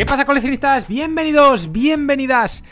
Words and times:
¿Qué 0.00 0.06
pasa 0.06 0.24
coleccionistas? 0.24 0.88
Bienvenidos, 0.88 1.72
bienvenidas 1.72 2.64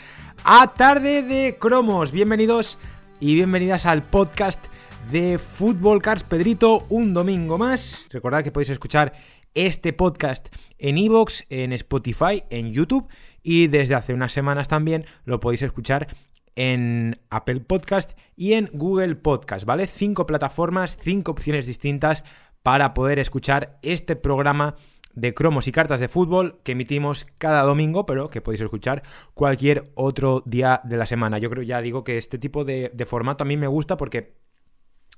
a 0.43 0.73
Tarde 0.73 1.21
de 1.21 1.57
Cromos, 1.59 2.11
bienvenidos 2.11 2.79
y 3.19 3.35
bienvenidas 3.35 3.85
al 3.85 4.01
podcast 4.01 4.65
de 5.11 5.37
Fútbol 5.37 6.01
Cars 6.01 6.23
Pedrito, 6.23 6.87
un 6.89 7.13
domingo 7.13 7.59
más. 7.59 8.07
Recordad 8.09 8.43
que 8.43 8.51
podéis 8.51 8.71
escuchar 8.71 9.13
este 9.53 9.93
podcast 9.93 10.47
en 10.79 10.97
Evox, 10.97 11.45
en 11.49 11.71
Spotify, 11.73 12.45
en 12.49 12.73
YouTube 12.73 13.07
y 13.43 13.67
desde 13.67 13.93
hace 13.93 14.15
unas 14.15 14.31
semanas 14.31 14.67
también 14.67 15.05
lo 15.23 15.39
podéis 15.39 15.61
escuchar 15.61 16.07
en 16.55 17.21
Apple 17.29 17.59
Podcast 17.59 18.17
y 18.35 18.53
en 18.53 18.71
Google 18.73 19.13
Podcast, 19.17 19.67
¿vale? 19.67 19.85
Cinco 19.85 20.25
plataformas, 20.25 20.97
cinco 20.99 21.33
opciones 21.33 21.67
distintas 21.67 22.23
para 22.63 22.95
poder 22.95 23.19
escuchar 23.19 23.77
este 23.83 24.15
programa 24.15 24.77
de 25.13 25.33
cromos 25.33 25.67
y 25.67 25.71
cartas 25.71 25.99
de 25.99 26.07
fútbol 26.07 26.59
que 26.63 26.73
emitimos 26.73 27.27
cada 27.37 27.63
domingo, 27.63 28.05
pero 28.05 28.29
que 28.29 28.41
podéis 28.41 28.61
escuchar 28.61 29.03
cualquier 29.33 29.83
otro 29.95 30.43
día 30.45 30.81
de 30.83 30.97
la 30.97 31.05
semana. 31.05 31.37
Yo 31.37 31.49
creo, 31.49 31.63
ya 31.63 31.81
digo, 31.81 32.03
que 32.03 32.17
este 32.17 32.37
tipo 32.37 32.65
de, 32.65 32.91
formato 33.07 33.43
a 33.43 33.47
mí 33.47 33.57
me 33.57 33.67
gusta 33.67 33.97
porque 33.97 34.33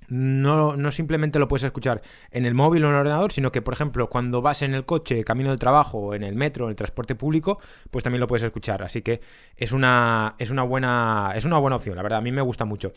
no, 0.08 0.76
no, 0.76 0.92
simplemente 0.92 1.40
lo 1.40 1.48
puedes 1.48 1.64
escuchar 1.64 2.02
en 2.32 2.46
el 2.46 2.54
móvil 2.54 2.84
o 2.84 2.88
en 2.88 2.94
el 2.94 3.00
ordenador, 3.00 3.32
sino 3.32 3.52
que, 3.52 3.62
por 3.62 3.74
ejemplo, 3.74 4.10
cuando 4.10 4.42
vas 4.42 4.62
en 4.62 4.74
el 4.74 4.86
coche, 4.86 5.24
camino 5.24 5.52
del 5.52 5.60
trabajo, 5.60 6.14
en 6.14 6.24
el 6.24 6.36
metro, 6.36 6.66
en 6.66 6.72
el 6.72 6.76
transporte 6.76 7.16
público, 7.16 7.60
pues 7.92 8.04
también 8.04 8.20
lo 8.20 8.28
puedes 8.28 8.44
escuchar. 8.44 8.84
Así 8.84 9.02
que 9.02 9.22
es 9.56 9.72
una, 9.72 10.36
es 10.38 10.50
una, 10.50 10.64
buena, 10.64 11.32
es 11.36 11.46
una 11.46 11.60
buena 11.60 11.78
opción, 11.78 11.96
la 11.96 12.04
verdad, 12.04 12.20
a 12.20 12.22
mí 12.22 12.32
me 12.32 12.42
gusta 12.42 12.66
mucho. 12.66 12.92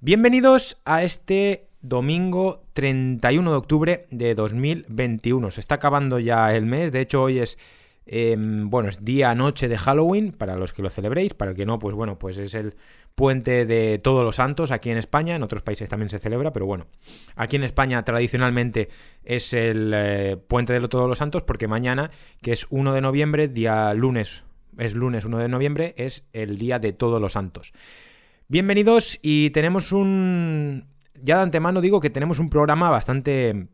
Bienvenidos 0.00 0.76
a 0.84 1.02
este 1.04 1.68
domingo 1.80 2.64
31 2.74 3.50
de 3.50 3.56
octubre 3.56 4.06
de 4.10 4.34
2021. 4.34 5.50
Se 5.50 5.60
está 5.60 5.76
acabando 5.76 6.18
ya 6.18 6.54
el 6.54 6.66
mes, 6.66 6.92
de 6.92 7.00
hecho 7.00 7.22
hoy 7.22 7.38
es... 7.38 7.56
bueno, 8.06 8.88
es 8.88 9.04
día 9.04 9.34
noche 9.34 9.68
de 9.68 9.78
Halloween, 9.78 10.32
para 10.32 10.56
los 10.56 10.72
que 10.72 10.82
lo 10.82 10.90
celebréis, 10.90 11.32
para 11.32 11.52
el 11.52 11.56
que 11.56 11.64
no, 11.64 11.78
pues 11.78 11.94
bueno, 11.94 12.18
pues 12.18 12.36
es 12.38 12.54
el 12.54 12.74
puente 13.14 13.64
de 13.64 13.98
todos 13.98 14.24
los 14.24 14.36
santos 14.36 14.72
aquí 14.72 14.90
en 14.90 14.98
España, 14.98 15.36
en 15.36 15.42
otros 15.42 15.62
países 15.62 15.88
también 15.88 16.10
se 16.10 16.18
celebra, 16.18 16.52
pero 16.52 16.66
bueno, 16.66 16.86
aquí 17.36 17.56
en 17.56 17.62
España 17.62 18.04
tradicionalmente 18.04 18.88
es 19.22 19.54
el 19.54 19.92
eh, 19.94 20.36
puente 20.36 20.78
de 20.78 20.88
todos 20.88 21.08
los 21.08 21.18
santos 21.18 21.44
porque 21.44 21.68
mañana, 21.68 22.10
que 22.42 22.52
es 22.52 22.66
1 22.68 22.92
de 22.92 23.00
noviembre, 23.00 23.48
día 23.48 23.94
lunes, 23.94 24.44
es 24.76 24.94
lunes 24.94 25.24
1 25.24 25.38
de 25.38 25.48
noviembre, 25.48 25.94
es 25.96 26.26
el 26.32 26.58
día 26.58 26.78
de 26.80 26.92
todos 26.92 27.20
los 27.20 27.34
santos. 27.34 27.72
Bienvenidos 28.46 29.18
y 29.22 29.48
tenemos 29.50 29.90
un, 29.90 30.86
ya 31.14 31.38
de 31.38 31.44
antemano 31.44 31.80
digo 31.80 31.98
que 32.00 32.10
tenemos 32.10 32.38
un 32.38 32.50
programa 32.50 32.90
bastante 32.90 33.68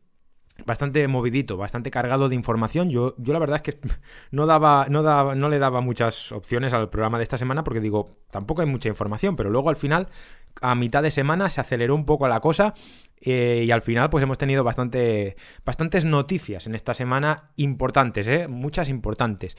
bastante 0.64 1.08
movidito, 1.08 1.56
bastante 1.56 1.90
cargado 1.90 2.28
de 2.28 2.36
información. 2.36 2.88
Yo, 2.88 3.16
yo 3.18 3.32
la 3.32 3.40
verdad 3.40 3.56
es 3.56 3.62
que 3.62 3.80
no 4.30 4.46
daba, 4.46 4.86
no 4.88 5.02
daba, 5.02 5.34
no 5.34 5.48
le 5.48 5.58
daba 5.58 5.80
muchas 5.80 6.30
opciones 6.30 6.72
al 6.72 6.88
programa 6.88 7.18
de 7.18 7.24
esta 7.24 7.36
semana 7.36 7.64
porque 7.64 7.80
digo, 7.80 8.18
tampoco 8.30 8.62
hay 8.62 8.68
mucha 8.68 8.88
información, 8.88 9.34
pero 9.34 9.50
luego 9.50 9.70
al 9.70 9.76
final, 9.76 10.06
a 10.60 10.76
mitad 10.76 11.02
de 11.02 11.10
semana, 11.10 11.48
se 11.48 11.60
aceleró 11.60 11.96
un 11.96 12.04
poco 12.04 12.28
la 12.28 12.38
cosa 12.38 12.72
eh, 13.20 13.64
y 13.66 13.72
al 13.72 13.82
final, 13.82 14.08
pues 14.08 14.22
hemos 14.22 14.38
tenido 14.38 14.62
bastante, 14.62 15.34
bastantes 15.64 16.04
noticias 16.04 16.68
en 16.68 16.76
esta 16.76 16.94
semana 16.94 17.50
importantes, 17.56 18.28
¿eh? 18.28 18.46
muchas 18.46 18.88
importantes. 18.88 19.56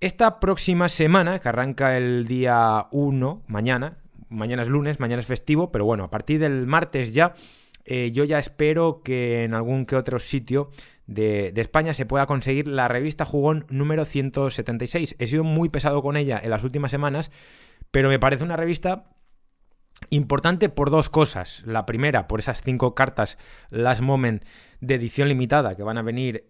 Esta 0.00 0.40
próxima 0.40 0.88
semana, 0.88 1.38
que 1.38 1.48
arranca 1.48 1.96
el 1.96 2.26
día 2.26 2.86
1, 2.90 3.44
mañana, 3.46 3.98
mañana 4.28 4.62
es 4.62 4.68
lunes, 4.68 5.00
mañana 5.00 5.20
es 5.20 5.26
festivo, 5.26 5.70
pero 5.72 5.84
bueno, 5.84 6.04
a 6.04 6.10
partir 6.10 6.40
del 6.40 6.66
martes 6.66 7.14
ya, 7.14 7.34
eh, 7.84 8.10
yo 8.12 8.24
ya 8.24 8.38
espero 8.38 9.02
que 9.02 9.44
en 9.44 9.54
algún 9.54 9.86
que 9.86 9.96
otro 9.96 10.18
sitio 10.18 10.70
de, 11.06 11.52
de, 11.52 11.60
España 11.60 11.94
se 11.94 12.06
pueda 12.06 12.26
conseguir 12.26 12.68
la 12.68 12.88
revista 12.88 13.24
Jugón 13.24 13.64
número 13.70 14.04
176. 14.04 15.16
He 15.18 15.26
sido 15.26 15.44
muy 15.44 15.68
pesado 15.68 16.02
con 16.02 16.16
ella 16.16 16.38
en 16.42 16.50
las 16.50 16.64
últimas 16.64 16.90
semanas, 16.90 17.30
pero 17.90 18.08
me 18.08 18.18
parece 18.18 18.44
una 18.44 18.56
revista 18.56 19.06
importante 20.10 20.68
por 20.68 20.90
dos 20.90 21.08
cosas. 21.08 21.62
La 21.66 21.86
primera, 21.86 22.28
por 22.28 22.40
esas 22.40 22.62
cinco 22.62 22.94
cartas 22.94 23.38
Last 23.70 24.00
Moment 24.00 24.44
de 24.80 24.94
edición 24.94 25.28
limitada 25.28 25.74
que 25.74 25.82
van 25.82 25.98
a 25.98 26.02
venir 26.02 26.46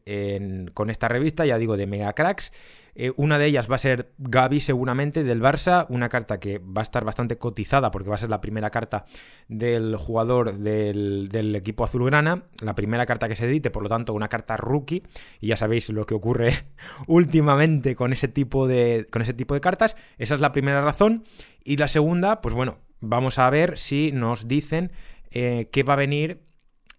con 0.75 0.91
esta 0.91 1.09
revista, 1.09 1.47
ya 1.47 1.59
digo, 1.59 1.77
de 1.77 1.87
Mega 1.87 2.13
Cracks. 2.13 2.53
Eh, 3.01 3.13
una 3.17 3.39
de 3.39 3.47
ellas 3.47 3.71
va 3.71 3.77
a 3.77 3.79
ser 3.79 4.11
Gaby 4.19 4.61
seguramente 4.61 5.23
del 5.23 5.41
Barça, 5.41 5.87
una 5.89 6.09
carta 6.09 6.41
que 6.41 6.59
va 6.59 6.81
a 6.81 6.83
estar 6.83 7.05
bastante 7.05 7.39
cotizada 7.39 7.93
porque 7.93 8.09
va 8.09 8.17
a 8.17 8.19
ser 8.19 8.29
la 8.29 8.41
primera 8.41 8.71
carta 8.71 9.05
del 9.47 9.95
jugador 9.95 10.59
del, 10.59 11.29
del, 11.29 11.55
equipo 11.55 11.85
azulgrana, 11.85 12.49
la 12.61 12.75
primera 12.75 13.07
carta 13.07 13.29
que 13.29 13.37
se 13.37 13.45
edite, 13.45 13.71
por 13.71 13.85
lo 13.85 13.89
tanto 13.89 14.15
una 14.15 14.29
carta 14.29 14.57
rookie, 14.57 15.05
y 15.41 15.47
ya 15.47 15.57
sabéis 15.57 15.89
lo 15.91 16.07
que 16.07 16.15
ocurre 16.15 16.53
últimamente 17.07 17.95
con 17.95 18.13
ese 18.13 18.27
tipo 18.27 18.67
de, 18.67 19.07
con 19.13 19.23
ese 19.23 19.33
tipo 19.33 19.55
de 19.55 19.61
cartas, 19.61 19.97
esa 20.19 20.35
es 20.35 20.41
la 20.41 20.51
primera 20.51 20.83
razón, 20.83 21.23
y 21.63 21.77
la 21.77 21.87
segunda, 21.87 22.41
pues 22.41 22.57
bueno, 22.57 22.79
vamos 23.01 23.39
a 23.39 23.49
ver 23.51 23.79
si 23.79 24.13
nos 24.13 24.49
dicen 24.49 24.93
eh, 25.31 25.69
qué 25.73 25.83
va 25.83 25.95
a 25.95 25.97
venir 25.97 26.43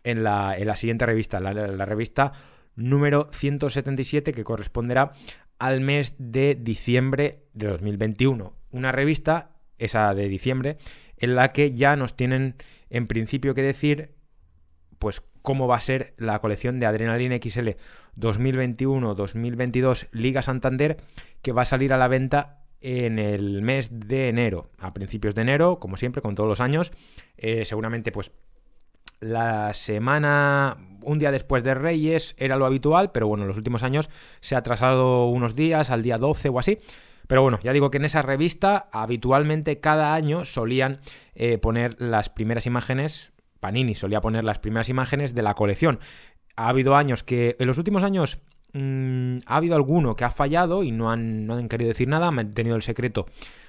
en 0.03 0.23
la, 0.23 0.55
en 0.57 0.67
la 0.67 0.75
siguiente 0.75 1.05
revista, 1.05 1.39
la, 1.39 1.85
revista 1.85 2.33
número 2.75 3.27
177 3.31 4.31
que 4.31 4.43
corresponderá 4.43 5.11
al 5.57 5.81
mes 5.81 6.15
de 6.17 6.55
diciembre 6.55 7.43
de 7.53 7.67
2021. 7.67 8.53
Una 8.71 8.91
revista, 8.91 9.57
esa 9.77 10.13
de 10.13 10.29
diciembre, 10.29 10.77
en 11.17 11.35
la 11.35 11.51
que 11.51 11.73
ya 11.73 11.95
nos 11.95 12.15
tienen 12.15 12.55
en 12.89 13.07
principio 13.07 13.53
que 13.53 13.61
decir 13.61 14.15
pues 14.99 15.21
cómo 15.41 15.67
va 15.67 15.77
a 15.77 15.81
ser 15.81 16.13
la 16.17 16.39
colección 16.39 16.79
de 16.79 16.85
Adrenaline 16.85 17.39
XL 17.41 17.69
2021-2022 18.17 20.07
Liga 20.11 20.41
Santander 20.41 20.97
que 21.41 21.51
va 21.51 21.61
a 21.61 21.65
salir 21.65 21.93
a 21.93 21.97
la 21.97 22.07
venta 22.07 22.58
en 22.81 23.19
el 23.19 23.61
mes 23.61 23.89
de 23.91 24.29
enero, 24.29 24.69
a 24.77 24.93
principios 24.93 25.35
de 25.35 25.41
enero, 25.41 25.79
como 25.79 25.97
siempre, 25.97 26.21
con 26.21 26.35
todos 26.35 26.49
los 26.49 26.61
años. 26.61 26.91
Eh, 27.37 27.65
seguramente, 27.65 28.11
pues, 28.11 28.31
la 29.19 29.73
semana, 29.73 30.77
un 31.03 31.19
día 31.19 31.31
después 31.31 31.63
de 31.63 31.73
Reyes 31.73 32.35
era 32.37 32.55
lo 32.55 32.65
habitual, 32.65 33.11
pero 33.11 33.27
bueno, 33.27 33.43
en 33.43 33.49
los 33.49 33.57
últimos 33.57 33.83
años 33.83 34.09
se 34.39 34.55
ha 34.55 34.59
atrasado 34.59 35.27
unos 35.27 35.55
días, 35.55 35.91
al 35.91 36.03
día 36.03 36.17
12 36.17 36.49
o 36.49 36.59
así. 36.59 36.77
Pero 37.27 37.43
bueno, 37.43 37.59
ya 37.61 37.73
digo 37.73 37.91
que 37.91 37.97
en 37.97 38.05
esa 38.05 38.21
revista 38.21 38.89
habitualmente 38.91 39.79
cada 39.79 40.15
año 40.15 40.45
solían 40.45 40.99
eh, 41.35 41.57
poner 41.59 42.01
las 42.01 42.29
primeras 42.29 42.65
imágenes, 42.65 43.33
Panini 43.59 43.93
solía 43.93 44.21
poner 44.21 44.43
las 44.43 44.59
primeras 44.59 44.89
imágenes 44.89 45.35
de 45.35 45.43
la 45.43 45.53
colección. 45.53 45.99
Ha 46.55 46.69
habido 46.69 46.95
años 46.95 47.23
que, 47.23 47.55
en 47.59 47.67
los 47.67 47.77
últimos 47.77 48.03
años 48.03 48.39
mmm, 48.73 49.37
ha 49.45 49.55
habido 49.57 49.75
alguno 49.75 50.15
que 50.15 50.23
ha 50.23 50.31
fallado 50.31 50.83
y 50.83 50.91
no 50.91 51.11
han, 51.11 51.45
no 51.45 51.55
han 51.55 51.69
querido 51.69 51.89
decir 51.89 52.07
nada, 52.07 52.27
han 52.27 52.53
tenido 52.53 52.75
el 52.75 52.81
secreto 52.81 53.25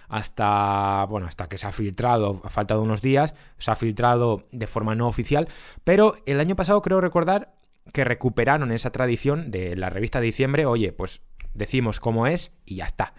hasta, 0.08 1.06
bueno, 1.08 1.28
hasta 1.28 1.48
que 1.48 1.56
se 1.56 1.68
ha 1.68 1.72
filtrado, 1.72 2.42
ha 2.44 2.50
faltado 2.50 2.82
unos 2.82 3.00
días, 3.00 3.34
se 3.58 3.70
ha 3.70 3.76
filtrado 3.76 4.48
de 4.50 4.66
forma 4.66 4.96
no 4.96 5.06
oficial, 5.06 5.48
pero 5.84 6.16
el 6.26 6.40
año 6.40 6.56
pasado 6.56 6.82
creo 6.82 7.00
recordar 7.00 7.54
que 7.92 8.04
recuperaron 8.04 8.72
esa 8.72 8.90
tradición 8.90 9.50
de 9.50 9.76
la 9.76 9.88
revista 9.88 10.20
de 10.20 10.26
diciembre, 10.26 10.66
oye, 10.66 10.92
pues 10.92 11.22
decimos 11.54 12.00
cómo 12.00 12.26
es 12.26 12.52
y 12.66 12.76
ya 12.76 12.86
está. 12.86 13.14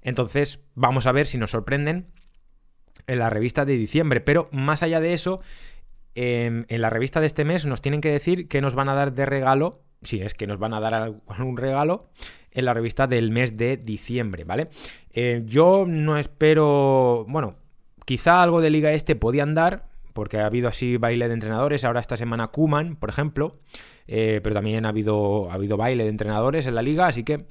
Entonces, 0.00 0.60
vamos 0.74 1.06
a 1.06 1.12
ver 1.12 1.26
si 1.26 1.36
nos 1.36 1.50
sorprenden 1.50 2.06
en 3.06 3.18
la 3.18 3.28
revista 3.28 3.66
de 3.66 3.76
diciembre, 3.76 4.22
pero 4.22 4.48
más 4.50 4.82
allá 4.82 5.00
de 5.00 5.12
eso, 5.12 5.40
en, 6.14 6.64
en 6.68 6.80
la 6.80 6.88
revista 6.88 7.20
de 7.20 7.26
este 7.26 7.44
mes 7.44 7.66
nos 7.66 7.82
tienen 7.82 8.00
que 8.00 8.10
decir 8.10 8.48
que 8.48 8.62
nos 8.62 8.74
van 8.74 8.88
a 8.88 8.94
dar 8.94 9.12
de 9.12 9.26
regalo 9.26 9.82
si 10.02 10.20
es 10.22 10.34
que 10.34 10.46
nos 10.46 10.58
van 10.58 10.74
a 10.74 10.80
dar 10.80 10.94
algún 10.94 11.56
regalo 11.56 12.10
en 12.52 12.64
la 12.64 12.74
revista 12.74 13.06
del 13.06 13.30
mes 13.30 13.56
de 13.56 13.76
diciembre, 13.76 14.44
¿vale? 14.44 14.68
Eh, 15.12 15.42
yo 15.44 15.84
no 15.86 16.18
espero, 16.18 17.24
bueno, 17.28 17.56
quizá 18.04 18.42
algo 18.42 18.60
de 18.60 18.70
Liga 18.70 18.92
Este 18.92 19.14
podían 19.16 19.54
dar, 19.54 19.88
porque 20.12 20.38
ha 20.38 20.46
habido 20.46 20.68
así 20.68 20.96
baile 20.96 21.28
de 21.28 21.34
entrenadores, 21.34 21.84
ahora 21.84 22.00
esta 22.00 22.16
semana 22.16 22.48
Kuman, 22.48 22.96
por 22.96 23.08
ejemplo, 23.08 23.60
eh, 24.08 24.40
pero 24.42 24.54
también 24.54 24.84
ha 24.84 24.88
habido, 24.88 25.50
ha 25.50 25.54
habido 25.54 25.76
baile 25.76 26.04
de 26.04 26.10
entrenadores 26.10 26.66
en 26.66 26.74
la 26.74 26.82
liga, 26.82 27.06
así 27.06 27.22
que 27.22 27.46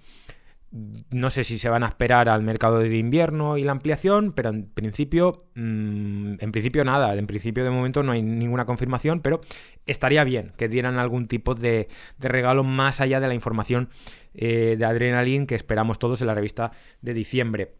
no 0.71 1.30
sé 1.31 1.44
si 1.44 1.57
se 1.57 1.69
van 1.69 1.83
a 1.83 1.88
esperar 1.88 2.30
al 2.30 2.44
mercado 2.44 2.80
de 2.80 2.95
invierno 2.95 3.57
y 3.57 3.63
la 3.63 3.71
ampliación, 3.71 4.33
pero 4.33 4.50
en 4.50 4.69
principio, 4.69 5.38
mmm, 5.56 6.36
en 6.39 6.51
principio 6.51 6.86
nada, 6.86 7.16
en 7.16 7.25
principio 7.25 7.63
de 7.63 7.71
momento 7.71 8.04
no 8.04 8.12
hay 8.12 8.21
ninguna 8.21 8.66
confirmación, 8.66 9.21
pero 9.21 9.42
estaría 9.88 10.24
bien 10.24 10.54
que 10.57 10.68
dieran 10.69 11.00
algún 11.00 11.27
tipo 11.27 11.56
de, 11.56 11.89
de 12.18 12.27
regalo 12.27 12.63
más 12.63 13.01
allá 13.01 13.19
de 13.19 13.27
la 13.27 13.33
información 13.33 13.89
eh, 14.36 14.75
de 14.77 14.86
Adrenaline 14.86 15.48
que 15.48 15.56
esperamos 15.56 15.98
todos 15.98 16.21
en 16.21 16.27
la 16.27 16.36
revista 16.36 16.71
de 17.01 17.13
diciembre. 17.13 17.75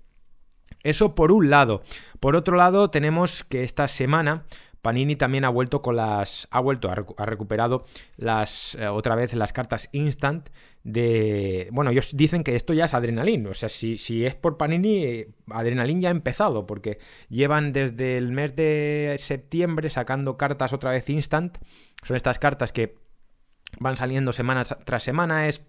Eso 0.84 1.14
por 1.16 1.32
un 1.32 1.50
lado. 1.50 1.82
Por 2.20 2.36
otro 2.36 2.56
lado, 2.56 2.90
tenemos 2.90 3.44
que 3.44 3.64
esta 3.64 3.88
semana 3.88 4.46
Panini 4.82 5.16
también 5.16 5.46
ha 5.46 5.50
vuelto 5.50 5.82
con 5.82 5.96
las. 5.96 6.48
Ha 6.52 6.60
vuelto, 6.60 6.90
ha, 6.90 7.26
recuperado 7.26 7.86
las. 8.18 8.76
Eh, 8.76 8.88
otra 8.88 9.16
vez 9.16 9.34
las 9.34 9.52
cartas 9.52 9.90
instant 9.92 10.50
de. 10.84 11.68
Bueno, 11.72 11.92
ellos 11.92 12.16
dicen 12.16 12.44
que 12.44 12.56
esto 12.56 12.74
ya 12.74 12.86
es 12.86 12.94
Adrenaline. 12.94 13.48
O 13.48 13.54
sea, 13.54 13.70
si, 13.70 13.98
si 13.98 14.26
es 14.26 14.36
por 14.36 14.58
Panini, 14.58 15.04
eh, 15.04 15.30
Adrenaline 15.50 16.02
ya 16.02 16.10
ha 16.10 16.12
empezado. 16.12 16.66
Porque 16.66 17.00
llevan 17.30 17.74
desde 17.74 18.18
el 18.18 18.32
mes 18.32 18.56
de 18.56 19.16
septiembre 19.20 19.90
sacando 19.90 20.38
cartas 20.38 20.72
otra 20.72 20.92
vez 20.92 21.10
instant. 21.10 21.58
Son 22.04 22.16
estas 22.16 22.40
cartas 22.40 22.72
que 22.72 22.96
van 23.80 23.98
saliendo 23.98 24.32
semana 24.32 24.64
tras 24.64 25.04
semana. 25.04 25.48
Es 25.48 25.62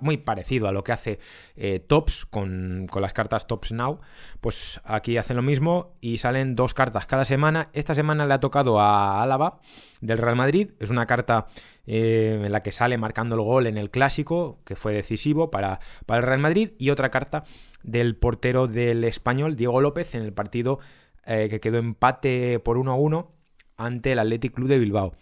muy 0.00 0.16
parecido 0.16 0.68
a 0.68 0.72
lo 0.72 0.84
que 0.84 0.92
hace 0.92 1.18
eh, 1.56 1.80
Tops 1.80 2.26
con, 2.26 2.86
las 2.94 3.12
cartas 3.12 3.46
Tops 3.46 3.72
Now. 3.72 4.00
Pues 4.40 4.80
aquí 4.84 5.16
hacen 5.16 5.36
lo 5.36 5.42
mismo 5.42 5.94
y 6.00 6.18
salen 6.18 6.56
dos 6.56 6.74
cartas 6.74 7.06
cada 7.06 7.24
semana. 7.24 7.70
Esta 7.72 7.94
semana 7.94 8.26
le 8.26 8.34
ha 8.34 8.40
tocado 8.40 8.80
a 8.80 9.22
Álava 9.22 9.60
del 10.00 10.18
Real 10.18 10.36
Madrid. 10.36 10.72
Es 10.80 10.90
una 10.90 11.06
carta 11.06 11.46
eh, 11.86 12.42
en 12.44 12.52
la 12.52 12.62
que 12.62 12.72
sale 12.72 12.98
marcando 12.98 13.34
el 13.36 13.42
gol 13.42 13.66
en 13.66 13.78
el 13.78 13.90
clásico, 13.90 14.60
que 14.64 14.76
fue 14.76 14.92
decisivo 14.92 15.50
para, 15.50 15.80
para 16.06 16.20
el 16.20 16.26
Real 16.26 16.40
Madrid. 16.40 16.72
Y 16.78 16.90
otra 16.90 17.10
carta 17.10 17.44
del 17.82 18.16
portero 18.16 18.66
del 18.66 19.04
español, 19.04 19.56
Diego 19.56 19.80
López, 19.80 20.14
en 20.14 20.22
el 20.22 20.32
partido 20.32 20.80
eh, 21.26 21.48
que 21.48 21.60
quedó 21.60 21.78
empate 21.78 22.58
por 22.60 22.78
1 22.78 22.90
a 22.90 22.94
1 22.94 23.32
ante 23.76 24.12
el 24.12 24.18
Athletic 24.18 24.52
Club 24.52 24.68
de 24.68 24.78
Bilbao. 24.78 25.14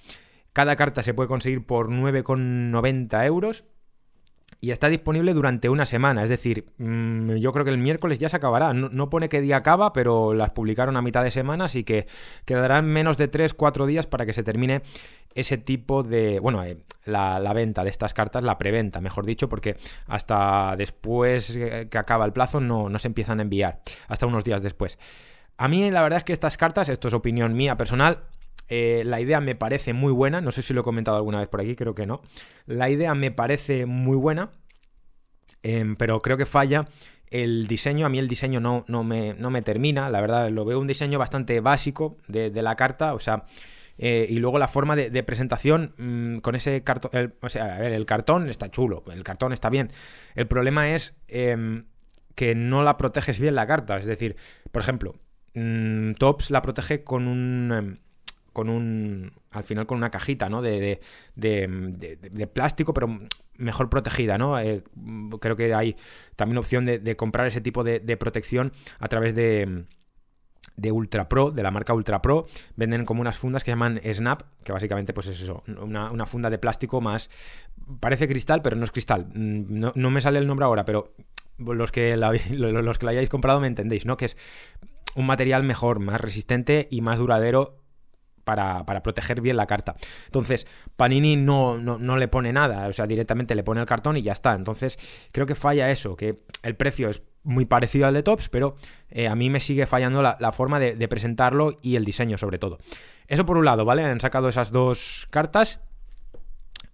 Cada 0.52 0.76
carta 0.76 1.02
se 1.02 1.14
puede 1.14 1.28
conseguir 1.28 1.66
por 1.66 1.88
9,90 1.90 3.26
euros 3.26 3.66
y 4.60 4.72
está 4.72 4.88
disponible 4.88 5.34
durante 5.34 5.69
una 5.69 5.87
semana. 5.87 6.22
Es 6.22 6.28
decir, 6.28 6.66
mm, 6.78 7.37
yo 7.37 7.52
creo 7.52 7.64
que 7.64 7.70
el 7.70 7.78
miércoles 7.78 8.19
ya 8.19 8.28
se 8.28 8.37
acabará. 8.37 8.72
No, 8.75 9.10
pone 9.10 9.28
qué 9.28 9.40
día 9.40 9.58
acaba, 9.58 9.93
pero 9.93 10.34
las 10.34 10.50
publicaron 10.50 10.96
a 10.96 11.02
mitad 11.02 11.22
de 11.22 11.31
semana, 11.31 11.66
así 11.66 11.84
que 11.84 12.06
quedarán 12.44 12.87
menos 12.87 13.16
de 13.16 13.31
3-4 13.31 13.87
días 13.87 14.06
para 14.06 14.26
que 14.26 14.32
se 14.32 14.43
termine 14.43 14.82
ese 15.34 15.58
tipo 15.58 16.02
de. 16.02 16.40
Bueno, 16.40 16.64
eh, 16.64 16.78
la, 17.05 17.52
venta 17.52 17.84
de 17.84 17.90
estas 17.90 18.14
cartas, 18.14 18.43
la 18.43 18.58
preventa, 18.58 19.00
mejor 19.00 19.26
dicho, 19.26 19.49
porque 19.49 19.76
hasta 20.06 20.75
después 20.76 21.56
que 21.90 21.99
acaba 21.99 22.25
el 22.25 22.32
plazo 22.32 22.61
no, 22.61 22.88
no 22.88 22.99
se 22.99 23.08
empiezan 23.08 23.38
a 23.38 23.43
enviar, 23.43 23.81
hasta 24.08 24.26
unos 24.26 24.44
días 24.44 24.62
después. 24.62 24.99
A 25.56 25.69
mí, 25.69 25.90
la 25.90 26.02
verdad 26.02 26.19
es 26.19 26.25
que 26.25 26.32
estas 26.32 26.56
cartas, 26.56 26.88
esto 26.88 27.08
es 27.08 27.14
opinión 27.14 27.54
mía 27.54 27.76
personal, 27.76 28.20
eh, 28.69 29.03
la 29.05 29.20
idea 29.20 29.41
me 29.41 29.55
parece 29.55 29.93
muy 29.93 30.12
buena, 30.12 30.41
no 30.41 30.53
sé 30.53 30.62
si 30.62 30.75
lo 30.75 30.82
he 30.82 30.85
comentado 30.85 31.17
alguna 31.17 31.41
vez 31.41 31.49
por 31.49 31.61
aquí, 31.61 31.75
creo 31.75 31.94
que 31.94 32.06
no. 32.06 32.20
La 32.67 32.91
idea 32.91 33.15
me 33.15 33.31
parece 33.31 33.87
muy 33.87 34.17
buena, 34.17 34.50
em, 35.62 35.97
pero 35.97 36.20
creo 36.20 36.37
que 36.37 36.47
falla 36.47 36.87
el 37.31 37.67
diseño. 37.67 38.06
A 38.06 38.09
mí 38.09 38.19
el 38.19 38.29
diseño 38.29 38.61
no, 38.61 38.85
no, 38.88 39.05
me, 39.05 39.35
no 39.35 39.50
me 39.50 39.62
termina, 39.62 40.11
la 40.11 40.20
verdad, 40.20 40.50
lo 40.50 40.65
veo 40.65 40.79
un 40.79 40.87
diseño 40.87 41.19
bastante 41.19 41.61
básico 41.61 42.17
de, 42.29 42.50
la 42.62 42.76
carta, 42.76 43.15
o 43.15 43.19
sea... 43.19 43.44
Eh, 44.00 44.29
y 44.31 44.38
luego 44.38 44.61
la 44.61 44.69
forma 44.69 44.94
de, 44.94 45.23
presentación 45.25 45.93
mm, 45.99 46.38
con 46.38 46.55
ese 46.55 46.85
cartón. 46.85 47.35
O 47.43 47.49
sea, 47.49 47.75
a 47.75 47.79
ver, 47.81 47.93
el 47.93 48.06
cartón 48.06 48.49
está 48.49 48.71
chulo, 48.71 49.03
el 49.12 49.25
cartón 49.25 49.53
está 49.53 49.71
bien. 49.71 49.91
El 50.37 50.47
problema 50.47 50.94
es 50.94 51.17
em, 51.26 51.87
que 52.37 52.55
no 52.55 52.85
la 52.85 52.97
proteges 52.97 53.41
bien 53.41 53.56
la 53.56 53.67
carta. 53.67 53.97
Es 53.97 54.06
decir, 54.06 54.37
por 54.71 54.82
ejemplo, 54.82 55.17
mm, 55.55 56.12
Tops 56.12 56.53
la 56.53 56.62
protege 56.62 57.03
con 57.03 57.26
un 57.26 57.73
em, 57.73 57.99
con 58.58 58.70
un, 58.70 59.31
al 59.52 59.62
final 59.62 59.87
con 59.87 59.99
una 59.99 60.10
cajita, 60.10 60.49
¿no? 60.49 60.62
De, 60.62 61.00
de, 61.37 62.46
plástico, 62.52 62.93
pero 62.93 63.20
mejor 63.56 63.88
protegida, 63.88 64.37
¿no? 64.37 64.58
Eh, 64.58 64.82
creo 65.40 65.55
que 65.55 65.72
hay 65.72 65.94
también 66.34 66.58
opción 66.58 66.84
de, 66.84 67.16
comprar 67.16 67.46
ese 67.46 67.60
tipo 67.60 67.84
de, 67.84 68.16
protección 68.16 68.72
a 68.99 69.06
través 69.06 69.37
de 69.37 69.84
de 70.76 70.90
Ultra 70.90 71.28
Pro, 71.28 71.52
de 71.52 71.62
la 71.62 71.70
marca 71.70 71.94
Ultra 71.94 72.20
Pro, 72.20 72.46
venden 72.75 73.05
como 73.05 73.20
unas 73.20 73.38
fundas 73.38 73.62
que 73.62 73.70
llaman 73.70 74.00
Snap, 74.12 74.43
que 74.64 74.72
básicamente 74.72 75.12
pues 75.12 75.28
es 75.28 75.40
eso, 75.40 75.62
una, 75.81 76.26
funda 76.26 76.50
de 76.50 76.58
plástico 76.58 77.00
más, 77.00 77.31
parece 78.00 78.26
cristal, 78.26 78.61
pero 78.61 78.75
no 78.75 78.82
es 78.82 78.90
cristal, 78.90 79.28
mm, 79.34 79.93
no, 79.94 80.11
me 80.11 80.20
sale 80.20 80.40
el 80.40 80.49
nombre 80.49 80.66
ahora, 80.66 80.84
pero 80.84 81.14
los 81.58 81.93
que, 81.93 82.16
los 82.50 82.99
que 82.99 83.06
la 83.06 83.12
hayáis 83.12 83.28
comprado 83.28 83.61
me 83.61 83.69
entendéis, 83.69 84.04
¿no? 84.04 84.16
Que 84.16 84.25
es 84.25 84.37
un 85.14 85.26
material 85.26 85.62
mejor, 85.62 86.00
más 86.00 86.20
resistente 86.20 86.88
y 86.90 87.02
más 87.02 87.19
duradero 87.19 87.88
para, 88.56 89.03
proteger 89.03 89.43
bien 89.43 89.56
la 89.59 89.67
carta. 89.67 89.95
Entonces, 90.25 90.67
Panini 90.97 91.37
no, 91.37 91.77
no, 91.77 92.17
le 92.17 92.29
pone 92.29 92.50
nada, 92.50 92.89
o 92.89 92.93
sea, 92.95 93.06
directamente 93.06 93.55
le 93.55 93.62
pone 93.62 93.81
el 93.81 93.87
cartón 93.87 94.17
y 94.17 94.23
ya 94.23 94.33
está. 94.33 94.55
Entonces, 94.55 94.99
creo 95.33 95.45
que 95.45 95.55
falla 95.55 95.91
eso, 95.91 96.17
que 96.17 96.41
el 96.62 96.75
precio 96.75 97.11
es 97.11 97.23
muy 97.43 97.67
parecido 97.67 98.06
al 98.06 98.15
de 98.15 98.23
Tops, 98.23 98.49
pero 98.49 98.77
eh, 99.11 99.29
a 99.29 99.35
mí 99.35 99.50
me 99.50 99.61
sigue 99.61 99.85
fallando 99.87 100.23
la, 100.23 100.53
forma 100.53 100.81
de, 100.81 101.09
presentarlo 101.09 101.79
y 101.83 101.97
el 101.97 102.06
diseño 102.06 102.39
sobre 102.39 102.59
todo. 102.59 102.79
Eso 103.27 103.45
por 103.45 103.59
un 103.59 103.67
lado, 103.67 103.85
¿vale? 103.85 104.03
Han 104.05 104.21
sacado 104.21 104.49
esas 104.49 104.73
dos 104.73 105.27
cartas 105.29 105.81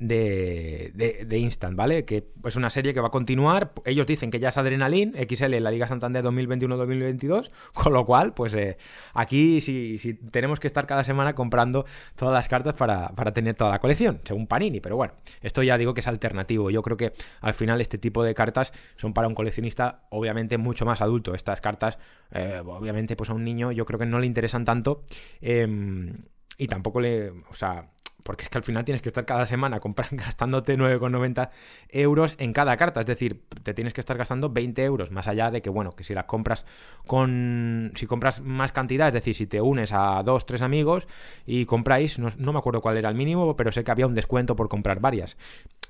de, 0.08 1.24
de, 1.26 1.38
Instant, 1.38 1.76
¿vale? 1.76 2.04
Que 2.04 2.24
es 2.44 2.56
una 2.56 2.70
serie 2.70 2.94
que 2.94 3.00
va 3.00 3.08
a 3.08 3.10
continuar. 3.10 3.72
Ellos 3.84 4.06
dicen 4.06 4.30
que 4.30 4.38
ya 4.38 4.48
es 4.48 4.58
Adrenaline, 4.58 5.12
XL 5.28 5.54
en 5.54 5.64
la 5.64 5.70
Liga 5.70 5.88
Santander 5.88 6.24
2021-2022, 6.24 7.50
con 7.74 7.92
lo 7.92 8.04
cual, 8.04 8.34
pues 8.34 8.54
eh, 8.54 8.76
aquí 9.14 9.60
sí, 9.60 9.98
sí, 9.98 10.14
tenemos 10.14 10.60
que 10.60 10.66
estar 10.66 10.86
cada 10.86 11.04
semana 11.04 11.34
comprando 11.34 11.84
todas 12.16 12.34
las 12.34 12.48
cartas 12.48 12.74
para, 12.74 13.08
para, 13.10 13.32
tener 13.32 13.54
toda 13.54 13.70
la 13.70 13.78
colección, 13.78 14.20
según 14.24 14.46
Panini, 14.46 14.80
pero 14.80 14.96
bueno, 14.96 15.14
esto 15.40 15.62
ya 15.62 15.78
digo 15.78 15.94
que 15.94 16.00
es 16.00 16.08
alternativo. 16.08 16.70
Yo 16.70 16.82
creo 16.82 16.96
que 16.96 17.12
al 17.40 17.54
final 17.54 17.80
este 17.80 17.98
tipo 17.98 18.22
de 18.22 18.34
cartas 18.34 18.72
son 18.96 19.14
para 19.14 19.28
un 19.28 19.34
coleccionista 19.34 20.04
obviamente 20.10 20.58
mucho 20.58 20.84
más 20.84 21.00
adulto. 21.00 21.34
Estas 21.34 21.60
cartas, 21.60 21.98
eh, 22.30 22.62
obviamente, 22.64 23.16
pues 23.16 23.30
a 23.30 23.34
un 23.34 23.44
niño 23.44 23.72
yo 23.72 23.84
creo 23.84 23.98
que 23.98 24.06
no 24.06 24.18
le 24.18 24.26
interesan 24.26 24.64
tanto. 24.64 25.04
Em, 25.40 26.24
y 26.56 26.68
tampoco 26.68 27.00
le, 27.00 27.30
o 27.30 27.54
sea, 27.54 27.90
porque 28.24 28.44
es 28.44 28.50
que 28.50 28.58
al 28.58 28.64
final 28.64 28.84
tienes 28.84 29.02
que 29.02 29.10
estar 29.10 29.24
cada 29.24 29.46
semana 29.46 29.80
gastándote 30.10 30.76
9,90 30.76 31.50
euros 31.90 32.34
en 32.38 32.52
cada 32.52 32.76
carta. 32.76 33.00
Es 33.00 33.06
decir, 33.06 33.44
te 33.62 33.74
tienes 33.74 33.92
que 33.92 34.00
estar 34.00 34.16
gastando 34.16 34.50
20 34.50 34.82
euros, 34.82 35.12
más 35.12 35.28
allá 35.28 35.50
de 35.50 35.62
que, 35.62 35.70
bueno, 35.70 35.92
que 35.92 36.02
si 36.02 36.14
las 36.14 36.24
compras 36.24 36.66
con. 37.06 37.92
Si 37.94 38.06
compras 38.06 38.40
más 38.40 38.72
cantidad, 38.72 39.08
es 39.08 39.14
decir, 39.14 39.36
si 39.36 39.46
te 39.46 39.60
unes 39.60 39.92
a 39.92 40.22
dos, 40.24 40.46
tres 40.46 40.62
amigos 40.62 41.06
y 41.46 41.66
compráis, 41.66 42.18
no, 42.18 42.52
me 42.52 42.58
acuerdo 42.58 42.80
cuál 42.80 42.96
era 42.96 43.10
el 43.10 43.14
mínimo, 43.14 43.54
pero 43.56 43.70
sé 43.70 43.84
que 43.84 43.90
había 43.90 44.06
un 44.06 44.14
descuento 44.14 44.56
por 44.56 44.68
comprar 44.68 45.00
varias. 45.00 45.36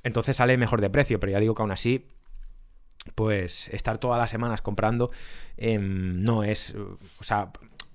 Entonces 0.03 0.37
sale 0.37 0.59
mejor 0.59 0.81
de 0.81 0.91
precio, 0.91 1.21
pero 1.21 1.33
ya 1.33 1.41
digo 1.41 1.55
que 1.55 1.63
aún 1.63 1.73
así 1.73 2.07
pues 3.15 3.69
estar 3.69 3.99
todas 3.99 4.19
las 4.19 4.31
semanas 4.31 4.63
comprando 4.63 5.11
em, 5.59 6.23
no 6.23 6.43
es, 6.43 6.75
o 6.75 7.23
sea, 7.23 7.51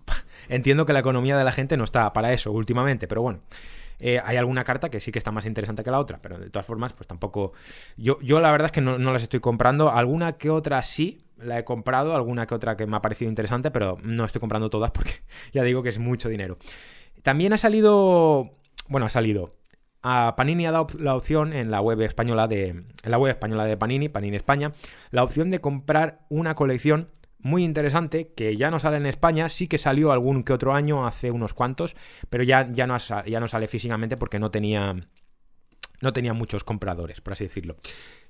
entiendo 0.50 0.86
que 0.86 0.94
la 0.94 1.00
economía 1.00 1.36
de 1.36 1.44
la 1.44 1.52
gente 1.52 1.78
no 1.78 1.84
está 1.84 2.14
para 2.14 2.32
eso 2.32 2.52
últimamente, 2.52 3.08
pero 3.08 3.24
bueno, 3.24 3.42
eh, 4.00 4.22
hay 4.24 4.38
alguna 4.38 4.64
carta 4.64 4.90
que 4.90 5.00
sí 5.00 5.12
que 5.12 5.20
está 5.20 5.32
más 5.32 5.46
interesante 5.46 5.84
que 5.84 5.92
la 5.92 6.00
otra, 6.00 6.20
pero 6.22 6.38
de 6.38 6.50
todas 6.50 6.66
formas, 6.66 6.94
pues 6.94 7.08
tampoco. 7.08 7.54
Yo, 7.98 8.20
yo 8.22 8.40
la 8.40 8.52
verdad 8.52 8.68
es 8.68 8.72
que 8.72 8.82
no, 8.82 8.98
las 8.98 9.24
estoy 9.24 9.40
comprando. 9.40 9.92
Alguna 9.92 10.38
que 10.38 10.50
otra 10.50 10.82
sí, 10.84 11.26
la 11.38 11.60
he 11.60 11.64
comprado, 11.64 12.16
alguna 12.16 12.48
que 12.48 12.56
otra 12.56 12.78
que 12.78 12.88
me 12.88 12.96
ha 12.98 13.02
parecido 13.02 13.30
interesante, 13.30 13.72
pero 13.72 13.98
no 14.02 14.26
estoy 14.26 14.40
comprando 14.40 14.70
todas 14.70 14.92
porque 14.92 15.22
ya 15.54 15.64
digo 15.64 15.84
que 15.84 15.90
es 15.90 16.00
mucho 16.00 16.30
dinero. 16.30 16.58
También 17.24 17.54
ha 17.54 17.58
salido. 17.58 18.52
Bueno, 18.88 19.06
ha 19.06 19.10
salido. 19.10 19.56
A 20.02 20.36
Panini 20.38 20.66
ha 20.66 20.72
dado 20.72 20.88
la 20.98 21.14
opción 21.14 21.52
en 21.52 21.72
la 21.72 21.82
web 21.82 22.02
española 22.02 22.48
de. 22.48 22.68
En 22.68 23.12
la 23.12 23.18
web 23.18 23.32
española 23.32 23.66
de 23.66 23.76
Panini, 23.76 24.08
Panini 24.08 24.38
España, 24.38 24.72
la 25.12 25.24
opción 25.24 25.52
de 25.52 25.60
comprar 25.60 26.22
una 26.30 26.56
colección 26.56 27.10
muy 27.40 27.64
interesante 27.64 28.34
que 28.36 28.56
ya 28.56 28.70
no 28.70 28.80
sale 28.80 28.98
en 28.98 29.06
España, 29.06 29.50
sí 29.50 29.68
que 29.68 29.78
salió 29.78 30.12
algún 30.12 30.44
que 30.44 30.54
otro 30.54 30.74
año, 30.74 31.08
hace 31.08 31.32
unos 31.32 31.54
cuantos, 31.54 31.96
pero 32.30 32.44
ya, 32.44 32.70
ya, 32.72 32.86
no, 32.86 32.98
ya 32.98 33.40
no 33.40 33.48
sale 33.48 33.68
físicamente 33.68 34.18
porque 34.18 34.40
no 34.40 34.52
tenía, 34.52 34.96
no 36.02 36.14
tenía 36.14 36.34
muchos 36.34 36.64
compradores, 36.64 37.22
por 37.22 37.34
así 37.34 37.46
decirlo. 37.46 37.78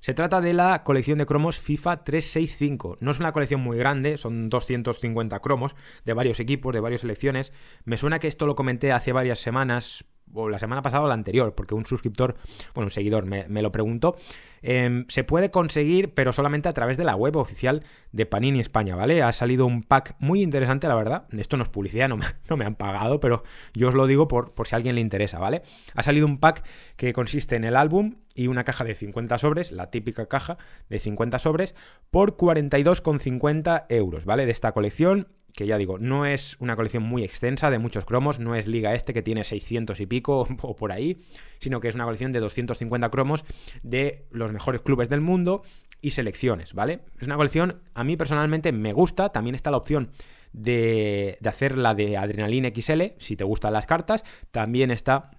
Se 0.00 0.14
trata 0.14 0.40
de 0.40 0.52
la 0.52 0.82
colección 0.82 1.18
de 1.18 1.26
cromos 1.26 1.58
FIFA 1.58 2.04
365. 2.04 2.98
No 3.00 3.10
es 3.10 3.20
una 3.20 3.32
colección 3.32 3.60
muy 3.60 3.76
grande, 3.76 4.16
son 4.16 4.48
250 4.48 5.40
cromos 5.40 5.76
de 6.04 6.14
varios 6.14 6.40
equipos, 6.40 6.72
de 6.72 6.80
varias 6.80 7.02
selecciones. 7.02 7.52
Me 7.84 7.98
suena 7.98 8.18
que 8.18 8.28
esto 8.28 8.46
lo 8.46 8.54
comenté 8.54 8.92
hace 8.92 9.12
varias 9.12 9.40
semanas, 9.40 10.04
o 10.34 10.48
la 10.48 10.58
semana 10.58 10.82
pasada 10.82 11.04
o 11.04 11.08
la 11.08 11.14
anterior, 11.14 11.54
porque 11.54 11.74
un 11.74 11.86
suscriptor, 11.86 12.36
bueno, 12.74 12.86
un 12.86 12.90
seguidor 12.90 13.26
me, 13.26 13.62
lo 13.62 13.72
preguntó. 13.72 14.16
Em, 14.62 15.06
se 15.08 15.24
puede 15.24 15.50
conseguir, 15.50 16.12
pero 16.12 16.32
solamente 16.32 16.68
a 16.68 16.72
través 16.72 16.96
de 16.96 17.04
la 17.04 17.16
web 17.16 17.36
oficial 17.36 17.82
de 18.12 18.26
Panini 18.26 18.60
España, 18.60 18.94
¿vale? 18.94 19.22
Ha 19.22 19.32
salido 19.32 19.66
un 19.66 19.82
pack 19.82 20.16
muy 20.18 20.42
interesante, 20.42 20.86
la 20.86 20.94
verdad. 20.94 21.26
Esto 21.30 21.56
no 21.56 21.62
es 21.62 21.68
publicidad, 21.68 22.08
no 22.08 22.16
me, 22.56 22.64
han 22.64 22.74
pagado, 22.74 23.20
pero 23.20 23.42
yo 23.74 23.88
os 23.88 23.94
lo 23.94 24.06
digo 24.06 24.28
por, 24.28 24.52
por 24.52 24.66
si 24.66 24.74
a 24.74 24.76
alguien 24.76 24.94
le 24.94 25.00
interesa, 25.00 25.38
¿vale? 25.38 25.62
Ha 25.94 26.02
salido 26.02 26.26
un 26.26 26.38
pack 26.38 26.64
que 26.96 27.12
consiste 27.12 27.56
en 27.56 27.64
el 27.64 27.76
álbum 27.76 28.16
y 28.34 28.46
una 28.46 28.64
caja 28.64 28.84
de 28.84 28.94
50 28.94 29.38
sobres, 29.38 29.72
la 29.72 29.90
típica 29.90 30.26
caja 30.26 30.58
de 30.88 31.00
50 31.00 31.38
sobres, 31.38 31.74
por 32.10 32.36
42,50 32.36 33.86
euros, 33.88 34.24
¿vale? 34.24 34.46
De 34.46 34.52
esta 34.52 34.72
colección 34.72 35.28
que 35.56 35.66
ya 35.66 35.78
digo, 35.78 35.98
no 35.98 36.26
es 36.26 36.56
una 36.60 36.76
colección 36.76 37.02
muy 37.02 37.24
extensa 37.24 37.70
de 37.70 37.78
muchos 37.78 38.04
cromos, 38.04 38.38
no 38.38 38.54
es 38.54 38.66
Liga 38.66 38.94
Este 38.94 39.12
que 39.12 39.22
tiene 39.22 39.44
600 39.44 40.00
y 40.00 40.06
pico 40.06 40.46
o 40.62 40.76
por 40.76 40.92
ahí, 40.92 41.22
sino 41.58 41.80
que 41.80 41.88
es 41.88 41.94
una 41.94 42.04
colección 42.04 42.32
de 42.32 42.40
250 42.40 43.10
cromos 43.10 43.44
de 43.82 44.26
los 44.30 44.52
mejores 44.52 44.82
clubes 44.82 45.08
del 45.08 45.20
mundo 45.20 45.62
y 46.00 46.12
selecciones, 46.12 46.72
¿vale? 46.72 47.00
Es 47.20 47.26
una 47.26 47.36
colección, 47.36 47.82
a 47.94 48.04
mí 48.04 48.16
personalmente 48.16 48.72
me 48.72 48.92
gusta, 48.92 49.30
también 49.30 49.54
está 49.54 49.70
la 49.70 49.76
opción 49.76 50.10
de, 50.52 51.36
de 51.40 51.48
hacer 51.48 51.76
la 51.76 51.94
de 51.94 52.16
Adrenaline 52.16 52.72
XL, 52.74 53.02
si 53.18 53.36
te 53.36 53.44
gustan 53.44 53.74
las 53.74 53.86
cartas, 53.86 54.24
también 54.50 54.90
está 54.90 55.30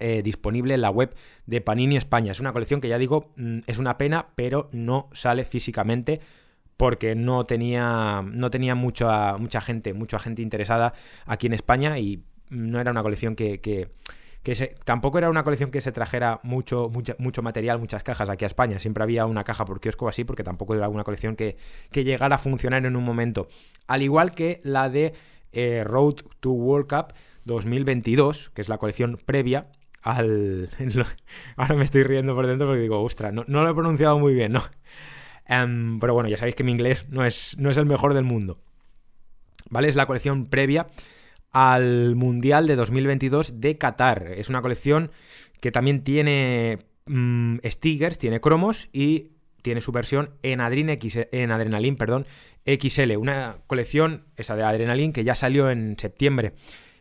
eh, 0.00 0.22
disponible 0.22 0.74
en 0.74 0.80
la 0.80 0.90
web 0.90 1.12
de 1.46 1.60
Panini 1.60 1.96
España. 1.96 2.30
Es 2.30 2.38
una 2.38 2.52
colección 2.52 2.80
que 2.80 2.86
ya 2.86 2.98
digo, 2.98 3.32
mm, 3.36 3.60
es 3.66 3.78
una 3.78 3.98
pena, 3.98 4.28
pero 4.36 4.68
no 4.72 5.08
sale 5.12 5.44
físicamente 5.44 6.20
porque 6.78 7.14
no 7.14 7.44
tenía, 7.44 8.22
no 8.24 8.50
tenía 8.50 8.74
mucha, 8.74 9.36
mucha 9.36 9.60
gente, 9.60 9.92
mucha 9.92 10.18
gente 10.18 10.40
interesada 10.40 10.94
aquí 11.26 11.48
en 11.48 11.52
España 11.52 11.98
y 11.98 12.22
no 12.48 12.80
era 12.80 12.92
una 12.92 13.02
colección 13.02 13.34
que, 13.34 13.60
que, 13.60 13.90
que 14.44 14.54
tampoco 14.84 15.18
era 15.18 15.28
una 15.28 15.42
colección 15.42 15.72
que 15.72 15.80
se 15.80 15.90
trajera 15.90 16.40
mucho, 16.44 16.88
mucho, 16.88 17.16
mucho, 17.18 17.42
material, 17.42 17.80
muchas 17.80 18.04
cajas 18.04 18.28
aquí 18.28 18.44
a 18.44 18.46
España. 18.46 18.78
Siempre 18.78 19.02
había 19.02 19.26
una 19.26 19.42
caja 19.42 19.64
por 19.64 19.80
kiosco 19.80 20.08
así, 20.08 20.22
porque 20.22 20.44
tampoco 20.44 20.74
era 20.74 20.88
una 20.88 21.02
colección 21.02 21.34
que, 21.34 21.56
que 21.90 22.04
llegara 22.04 22.36
a 22.36 22.38
funcionar 22.38 22.86
en 22.86 22.94
un 22.94 23.04
momento. 23.04 23.48
Al 23.88 24.02
igual 24.02 24.32
que 24.32 24.60
la 24.62 24.88
de 24.88 25.14
eh, 25.52 25.82
Road 25.84 26.14
to 26.38 26.52
World 26.52 26.86
Cup 26.88 27.12
2022, 27.44 28.50
que 28.50 28.62
es 28.62 28.68
la 28.68 28.78
colección 28.78 29.18
previa 29.26 29.66
al... 30.02 30.70
Ahora 31.56 31.74
me 31.74 31.84
estoy 31.84 32.04
riendo 32.04 32.36
por 32.36 32.46
dentro 32.46 32.68
porque 32.68 32.82
digo, 32.82 33.02
ostras, 33.02 33.32
no, 33.32 33.44
lo 33.46 33.68
he 33.68 33.74
pronunciado 33.74 34.16
muy 34.18 34.32
bien, 34.32 34.52
¿no? 34.52 34.62
Em, 35.48 35.98
pero 35.98 36.14
bueno, 36.14 36.28
ya 36.28 36.36
sabéis 36.36 36.54
que 36.54 36.64
mi 36.64 36.72
inglés 36.72 37.06
no 37.08 37.24
es, 37.24 37.56
no 37.58 37.70
es 37.70 37.76
el 37.76 37.86
mejor 37.86 38.14
del 38.14 38.24
mundo. 38.24 38.60
¿Vale? 39.70 39.88
Es 39.88 39.96
la 39.96 40.06
colección 40.06 40.46
previa 40.46 40.86
al 41.50 42.14
Mundial 42.14 42.66
de 42.66 42.76
2022 42.76 43.60
de 43.60 43.78
Qatar. 43.78 44.32
Es 44.36 44.48
una 44.48 44.62
colección 44.62 45.10
que 45.60 45.72
también 45.72 46.04
tiene 46.04 46.78
mm, 47.06 47.56
stickers, 47.64 48.18
tiene 48.18 48.40
cromos 48.40 48.88
y 48.92 49.32
tiene 49.62 49.80
su 49.80 49.92
versión 49.92 50.30
en, 50.42 50.60
en 50.60 51.50
Adrenaline 51.50 51.96
perdón, 51.96 52.26
XL. 52.64 53.16
Una 53.16 53.56
colección, 53.66 54.26
esa 54.36 54.54
de 54.54 54.62
Adrenaline, 54.62 55.12
que 55.12 55.24
ya 55.24 55.34
salió 55.34 55.70
en 55.70 55.96
septiembre 55.98 56.52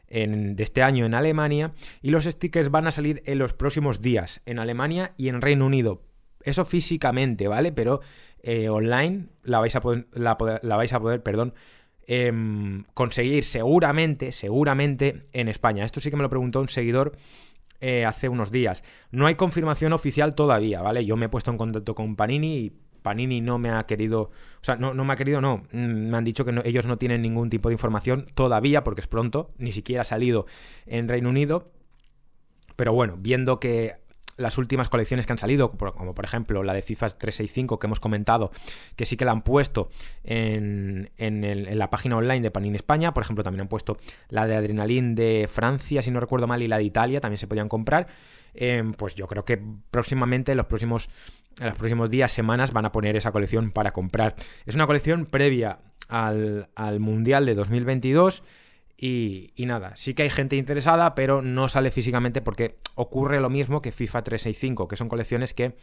de 0.10 0.64
este 0.64 0.84
año 0.84 1.06
en 1.06 1.14
Alemania 1.14 1.74
y 2.02 2.12
los 2.12 2.24
stickers 2.24 2.72
van 2.72 2.88
a 2.88 2.92
salir 2.92 3.22
en 3.26 3.40
los 3.40 3.54
próximos 3.54 4.02
días 4.02 4.42
en 4.46 4.58
Alemania 4.58 5.14
y 5.18 5.28
en 5.28 5.42
Reino 5.42 5.66
Unido. 5.66 6.07
Eso 6.48 6.64
físicamente, 6.64 7.50
¿vale? 7.50 7.74
Pero 7.74 8.00
eh, 8.42 8.70
online 8.70 9.28
la 9.44 9.60
vais 9.60 9.76
a 9.76 9.82
poder, 9.82 10.08
la, 10.14 10.36
vais 10.36 10.94
a 10.94 11.00
poder 11.02 11.22
perdón, 11.22 11.54
em, 12.08 12.86
conseguir 12.94 13.44
seguramente, 13.44 14.32
seguramente 14.32 15.24
en 15.34 15.50
España. 15.50 15.84
Esto 15.84 16.00
sí 16.00 16.10
que 16.10 16.16
me 16.16 16.24
lo 16.24 16.30
preguntó 16.30 16.62
un 16.62 16.70
seguidor 16.70 17.18
eh, 17.82 18.06
hace 18.06 18.30
unos 18.30 18.50
días. 18.50 18.86
No 19.12 19.28
hay 19.28 19.36
confirmación 19.36 19.92
oficial 19.92 20.36
todavía, 20.36 20.82
¿vale? 20.82 21.06
Yo 21.06 21.18
me 21.18 21.26
he 21.26 21.30
puesto 21.30 21.52
en 21.52 21.58
contacto 21.58 21.96
con 21.96 22.16
Panini 22.16 22.58
y 22.58 22.74
Panini 23.02 23.42
no 23.42 23.60
me 23.60 23.70
ha 23.70 23.86
querido, 23.86 24.22
o 24.22 24.64
sea, 24.64 24.78
no, 24.78 24.94
no 24.94 25.04
me 25.04 25.12
ha 25.12 25.16
querido, 25.18 25.42
no, 25.42 25.68
mm, 25.74 26.10
me 26.10 26.18
han 26.18 26.24
dicho 26.24 26.46
que 26.46 26.62
ellos 26.64 26.86
no 26.86 26.98
tienen 26.98 27.22
ningún 27.22 27.50
tipo 27.50 27.68
de 27.68 27.74
información 27.74 28.28
todavía 28.36 28.86
porque 28.86 29.02
es 29.02 29.08
pronto, 29.08 29.52
ni 29.58 29.74
siquiera 29.74 30.02
ha 30.02 30.06
salido 30.06 30.46
en 30.86 31.10
Reino 31.10 31.28
Unido. 31.28 31.74
Pero 32.78 32.94
bueno, 32.94 33.18
viendo 33.18 33.60
que 33.60 34.07
las 34.38 34.58
últimas 34.58 34.90
colecciones 34.90 35.26
que 35.26 35.34
han 35.34 35.38
salido, 35.38 35.72
como 35.72 36.14
por 36.14 36.26
ejemplo 36.26 36.64
la 36.64 36.74
de 36.74 36.82
FIFA 36.82 37.10
365 37.10 37.80
que 37.80 37.88
hemos 37.88 38.00
comentado, 38.00 38.52
que 38.96 39.06
sí 39.06 39.18
que 39.18 39.26
la 39.26 39.32
han 39.32 39.42
puesto 39.42 39.90
en, 40.24 41.10
la 41.18 41.90
página 41.90 42.18
online 42.18 42.42
de 42.42 42.52
Panini 42.52 42.78
España, 42.78 43.14
por 43.14 43.24
ejemplo 43.24 43.44
también 43.44 43.62
han 43.62 43.68
puesto 43.68 43.98
la 44.30 44.48
de 44.48 44.56
Adrenalin 44.56 45.16
de 45.16 45.48
Francia, 45.52 46.02
si 46.02 46.12
no 46.12 46.20
recuerdo 46.20 46.48
mal, 46.48 46.62
y 46.64 46.68
la 46.68 46.78
de 46.78 46.84
Italia, 46.84 47.20
también 47.20 47.40
se 47.40 47.48
podían 47.48 47.70
comprar. 47.70 48.08
Em, 48.54 48.94
pues 48.94 49.14
yo 49.14 49.28
creo 49.28 49.46
que 49.46 49.62
próximamente, 49.92 50.52
en 50.52 50.58
los 50.58 50.66
próximos, 50.66 51.10
en 51.60 51.68
los 51.68 51.76
próximos 51.76 52.10
días, 52.10 52.32
semanas, 52.32 52.72
van 52.72 52.86
a 52.86 52.92
poner 52.92 53.16
esa 53.16 53.32
colección 53.32 53.72
para 53.72 53.92
comprar. 53.92 54.36
Es 54.66 54.76
una 54.76 54.88
colección 54.88 55.26
previa 55.26 55.80
al, 56.10 56.70
al 56.76 57.00
Mundial 57.00 57.46
de 57.46 57.54
2022 57.54 58.44
y, 59.00 59.54
nada, 59.60 59.96
sí 59.96 60.14
que 60.14 60.24
hay 60.24 60.30
gente 60.30 60.56
interesada, 60.56 61.14
pero 61.14 61.42
no 61.42 61.70
sale 61.70 61.92
físicamente 61.92 62.42
porque 62.42 62.78
ocurre 62.96 63.40
lo 63.40 63.50
mismo 63.50 63.82
que 63.82 63.92
FIFA 63.92 64.24
365, 64.24 64.88
que 64.88 64.96
son 64.96 65.08
colecciones 65.08 65.54
que 65.54 65.76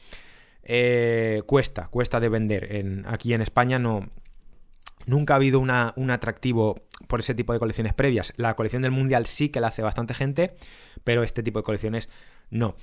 eh, 0.65 1.43
cuesta, 1.47 1.89
cuesta 1.89 2.19
de 2.19 2.29
vender. 2.29 2.75
En, 2.75 3.05
aquí 3.07 3.33
en 3.33 3.41
España 3.41 3.79
no, 3.79 4.11
Nunca 5.07 5.35
ha 5.35 5.37
habido 5.37 5.61
un 5.61 5.71
atractivo 5.71 6.83
por 7.09 7.21
ese 7.21 7.35
tipo 7.35 7.53
de 7.53 7.59
colecciones 7.59 7.93
previas. 7.93 8.33
La 8.37 8.57
colección 8.57 8.83
del 8.83 8.91
Mundial 8.91 9.27
sí 9.27 9.51
que 9.51 9.61
la 9.61 9.69
hace 9.69 9.83
bastante 9.83 10.15
gente, 10.15 10.55
pero 11.05 11.23
este 11.23 11.43
tipo 11.43 11.59
de 11.59 11.65
colecciones 11.65 12.09
no. 12.51 12.77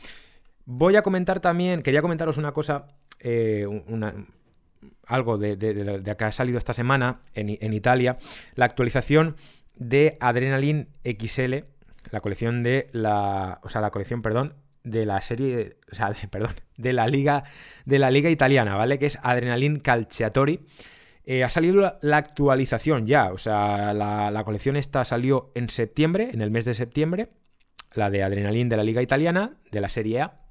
Voy 0.66 0.96
a 0.96 1.02
comentar 1.02 1.40
también, 1.40 1.82
quería 1.82 2.02
comentaros 2.02 2.38
una 2.38 2.52
cosa, 2.52 2.88
eh, 3.20 3.66
algo 5.08 5.38
de, 5.38 5.56
de, 5.56 6.16
que 6.16 6.24
ha 6.24 6.32
salido 6.32 6.60
esta 6.60 6.74
semana 6.74 7.22
en, 7.34 7.58
en 7.60 7.74
Italia, 7.74 8.18
la 8.56 8.66
actualización 8.66 9.36
de 9.76 10.18
Adrenaline 10.20 10.90
XL, 11.04 11.66
la 12.12 12.22
colección 12.22 12.64
de 12.64 12.90
la, 12.92 13.60
o 13.64 13.70
sea, 13.70 13.82
la 13.82 13.92
colección, 13.92 14.22
perdón, 14.22 14.56
de 14.84 15.06
la 15.06 15.22
serie, 15.22 15.78
o 15.92 15.96
sea, 15.96 16.14
perdón, 16.30 16.56
de 16.78 16.94
la 16.94 17.08
liga, 17.08 17.44
de 17.86 18.00
la 18.00 18.12
liga 18.12 18.30
italiana, 18.30 18.76
¿vale? 18.76 19.00
Que 19.00 19.06
es 19.08 19.20
Adrenaline 19.22 19.80
Calciatori. 19.80 20.66
Eh, 21.24 21.44
ha 21.44 21.50
salido 21.50 21.98
la, 22.02 22.18
actualización 22.18 23.06
ya, 23.06 23.32
o 23.32 23.38
sea, 23.38 23.94
la, 23.94 24.44
colección 24.44 24.76
esta 24.76 25.06
salió 25.06 25.52
en 25.54 25.70
septiembre, 25.70 26.32
en 26.34 26.42
el 26.42 26.50
mes 26.50 26.66
de 26.66 26.74
septiembre, 26.74 27.30
la 27.94 28.10
de 28.10 28.24
Adrenaline 28.24 28.70
de 28.70 28.78
la 28.78 28.84
liga 28.84 29.02
italiana, 29.02 29.58
de 29.72 29.82
la 29.82 29.90
serie 29.90 30.22
A. 30.22 30.42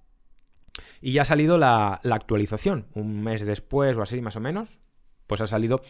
Y 1.00 1.12
ya 1.12 1.22
ha 1.22 1.24
salido 1.24 1.58
la, 1.58 2.00
actualización, 2.04 2.86
un 2.94 3.22
mes 3.22 3.44
después 3.44 3.96
o 3.96 4.02
así 4.02 4.20
más 4.20 4.36
o 4.36 4.40
menos, 4.40 4.78
pues 5.26 5.40
ha 5.40 5.46
salido 5.46 5.82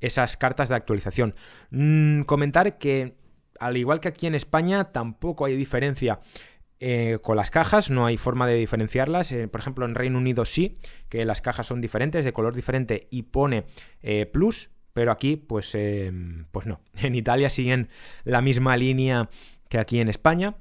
esas 0.00 0.36
cartas 0.36 0.68
de 0.68 0.74
actualización. 0.76 1.34
Mm, 1.70 2.22
comentar 2.22 2.78
que, 2.78 3.16
al 3.58 3.76
igual 3.76 4.00
que 4.00 4.08
aquí 4.08 4.26
en 4.26 4.34
España, 4.34 4.92
tampoco 4.92 5.44
hay 5.44 5.56
diferencia 5.56 6.20
eh, 6.82 7.18
con 7.20 7.36
las 7.36 7.50
cajas, 7.50 7.90
no 7.90 8.06
hay 8.06 8.16
forma 8.16 8.46
de 8.46 8.54
diferenciarlas. 8.54 9.32
Eh, 9.32 9.48
por 9.48 9.60
ejemplo, 9.60 9.84
en 9.84 9.94
Reino 9.94 10.18
Unido 10.18 10.46
sí, 10.46 10.78
que 11.10 11.24
las 11.26 11.42
cajas 11.42 11.66
son 11.66 11.82
diferentes, 11.82 12.24
de 12.24 12.32
color 12.32 12.54
diferente 12.54 13.06
y 13.10 13.24
pone 13.24 13.66
eh, 14.02 14.24
plus, 14.24 14.70
pero 14.94 15.12
aquí 15.12 15.36
pues, 15.36 15.76
pues 16.50 16.66
no. 16.66 16.80
En 17.02 17.14
Italia 17.14 17.50
siguen 17.50 17.90
la 18.24 18.40
misma 18.40 18.76
línea 18.78 19.28
que 19.68 19.78
aquí 19.78 20.00
en 20.00 20.08
España 20.08 20.56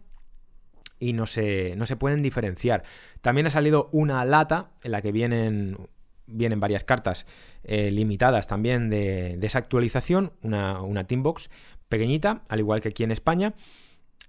y 0.99 1.13
no 1.13 1.25
se, 1.25 1.75
no 1.77 1.85
se 1.85 1.95
pueden 1.95 2.21
diferenciar. 2.21 2.83
También 3.21 3.47
ha 3.47 3.49
salido 3.49 3.89
una 3.93 4.23
lata 4.25 4.71
en 4.83 4.91
la 4.91 5.01
que 5.01 5.13
vienen 5.13 5.77
vienen 6.29 6.59
varias 6.59 6.83
cartas 6.83 7.25
eh, 7.63 7.91
limitadas 7.91 8.47
también 8.47 8.89
de, 8.89 9.37
esa 9.41 9.59
actualización, 9.59 10.33
una, 10.41 10.81
una 10.81 11.05
pequeñita, 11.89 12.43
al 12.47 12.59
igual 12.59 12.81
que 12.81 12.89
aquí 12.89 13.03
en 13.03 13.11
España. 13.11 13.53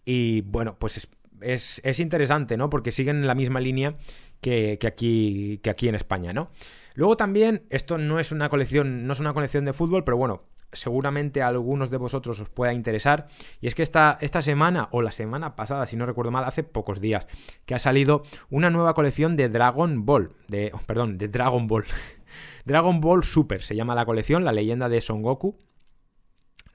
Y 0.05 0.41
bueno, 0.43 0.77
pues 0.79 1.09
es, 1.41 2.01
interesante, 2.01 2.57
¿no? 2.57 2.71
Porque 2.71 2.93
siguen 2.93 3.27
la 3.27 3.35
misma 3.35 3.61
línea 3.61 3.97
que, 4.41 4.79
aquí, 4.87 5.61
que 5.63 5.71
aquí 5.71 5.89
en 5.89 5.95
España, 5.95 6.33
¿no? 6.33 6.51
Luego 6.95 7.17
también, 7.17 7.67
esto 7.71 7.99
no 7.99 8.19
es 8.19 8.33
una 8.33 8.49
colección, 8.49 9.07
no 9.07 9.13
es 9.13 9.21
una 9.21 9.33
colección 9.33 9.65
de 9.65 9.73
fútbol, 9.73 10.05
pero 10.05 10.17
bueno, 10.17 10.43
seguramente 10.73 11.43
a 11.43 11.49
algunos 11.49 11.91
de 11.91 11.97
vosotros 11.97 12.41
os 12.41 12.49
pueda 12.49 12.73
interesar. 12.73 13.29
Y 13.61 13.67
es 13.67 13.75
que 13.75 13.83
esta, 13.83 14.19
esta 14.21 14.43
semana, 14.43 14.89
o 14.93 15.03
la 15.03 15.13
semana 15.13 15.57
pasada, 15.57 15.87
si 15.87 15.97
no 15.97 16.07
recuerdo 16.07 16.31
mal, 16.31 16.45
hace 16.45 16.63
pocos 16.63 17.01
días, 17.01 17.27
que 17.67 17.75
ha 17.75 17.79
salido 17.79 18.23
una 18.51 18.71
nueva 18.71 18.95
colección 18.95 19.37
de 19.37 19.49
Dragon 19.49 20.05
Ball. 20.05 20.33
De, 20.49 20.71
oh, 20.75 20.81
perdón, 20.87 21.19
de 21.19 21.29
Dragon 21.29 21.67
Ball. 21.67 21.85
Dragon 22.65 23.01
Ball 23.01 23.25
Super 23.25 23.63
se 23.63 23.75
llama 23.75 23.95
la 23.95 24.05
colección, 24.05 24.45
la 24.45 24.53
leyenda 24.53 24.89
de 24.89 25.01
Son 25.01 25.23
Goku. 25.23 25.57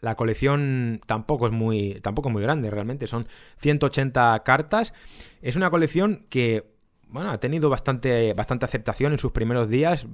La 0.02 0.16
colección 0.16 1.02
tampoco 1.08 1.48
es 1.48 1.54
muy, 1.54 2.00
tampoco 2.02 2.30
muy 2.30 2.44
grande 2.44 2.70
realmente, 2.70 3.08
son 3.08 3.28
180 3.58 4.44
cartas. 4.44 4.94
Es 5.42 5.56
una 5.56 5.70
colección 5.70 6.28
que 6.30 6.76
bueno, 7.08 7.32
ha 7.32 7.40
tenido 7.40 7.70
bastante, 7.70 8.34
bastante 8.34 8.66
aceptación 8.66 9.14
en 9.14 9.20
sus 9.20 9.32
primeros 9.32 9.70
días. 9.70 10.06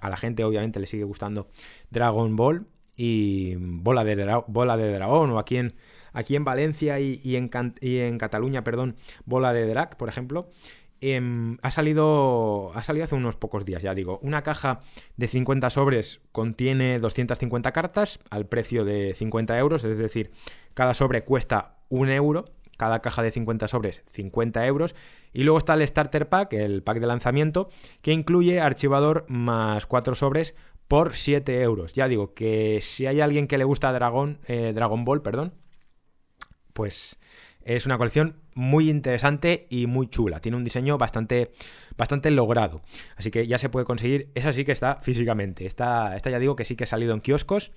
a 0.00 0.08
la 0.08 0.16
gente 0.16 0.44
obviamente 0.44 0.78
le 0.78 0.86
sigue 0.86 1.04
gustando 1.04 1.48
Dragon 1.90 2.36
Ball 2.36 2.66
y 2.98 3.54
Bola 3.54 4.02
de, 4.02 4.42
Bola 4.48 4.76
de 4.76 4.92
Dragón, 4.92 5.30
o 5.30 5.38
aquí 5.38 5.56
en, 5.56 5.74
aquí 6.12 6.34
en 6.34 6.44
Valencia 6.44 6.98
y, 6.98 7.36
en, 7.36 7.48
y 7.80 7.98
en 7.98 8.18
Cataluña, 8.18 8.64
perdón, 8.64 8.96
Bola 9.24 9.52
de 9.52 9.66
Drac, 9.66 9.96
por 9.96 10.08
ejemplo. 10.08 10.50
Em, 11.00 11.58
ha, 11.62 11.70
salido, 11.70 12.72
ha 12.74 12.82
salido 12.82 13.04
hace 13.04 13.14
unos 13.14 13.36
pocos 13.36 13.64
días, 13.64 13.82
ya 13.82 13.94
digo. 13.94 14.18
Una 14.20 14.42
caja 14.42 14.80
de 15.16 15.28
50 15.28 15.70
sobres 15.70 16.20
contiene 16.32 16.98
250 16.98 17.70
cartas 17.70 18.18
al 18.30 18.46
precio 18.46 18.84
de 18.84 19.14
50 19.14 19.56
euros, 19.58 19.84
es 19.84 19.96
decir, 19.96 20.32
cada 20.74 20.92
sobre 20.92 21.22
cuesta 21.22 21.76
un 21.88 22.08
euro. 22.08 22.46
Cada 22.76 23.00
caja 23.00 23.24
de 23.24 23.32
50 23.32 23.66
sobres, 23.66 24.04
50 24.12 24.64
euros. 24.64 24.94
Y 25.32 25.42
luego 25.42 25.58
está 25.58 25.74
el 25.74 25.86
Starter 25.86 26.28
Pack, 26.28 26.52
el 26.52 26.84
pack 26.84 27.00
de 27.00 27.08
lanzamiento, 27.08 27.70
que 28.02 28.12
incluye 28.12 28.60
archivador 28.60 29.24
más 29.28 29.86
4 29.86 30.14
sobres 30.14 30.54
por 30.88 31.14
7 31.14 31.60
euros. 31.62 31.92
Ya 31.92 32.08
digo 32.08 32.34
que 32.34 32.80
si 32.82 33.06
hay 33.06 33.20
alguien 33.20 33.46
que 33.46 33.58
le 33.58 33.64
gusta 33.64 33.92
Dragon, 33.92 34.40
eh, 34.46 34.72
Dragon 34.74 35.04
Ball, 35.04 35.22
perdón, 35.22 35.54
pues 36.72 37.18
es 37.62 37.84
una 37.84 37.98
colección 37.98 38.36
muy 38.54 38.88
interesante 38.88 39.66
y 39.68 39.86
muy 39.86 40.08
chula. 40.08 40.40
Tiene 40.40 40.56
un 40.56 40.64
diseño 40.64 40.96
bastante, 40.96 41.52
bastante 41.98 42.30
logrado. 42.30 42.80
Así 43.16 43.30
que 43.30 43.46
ya 43.46 43.58
se 43.58 43.68
puede 43.68 43.84
conseguir. 43.84 44.30
Esa 44.34 44.52
sí 44.52 44.64
que 44.64 44.72
está 44.72 44.96
físicamente. 45.02 45.66
Esta, 45.66 46.16
ya 46.16 46.38
digo 46.38 46.56
que 46.56 46.64
sí 46.64 46.76
que 46.76 46.84
ha 46.84 46.86
salido 46.86 47.12
en 47.12 47.20
kioscos 47.20 47.72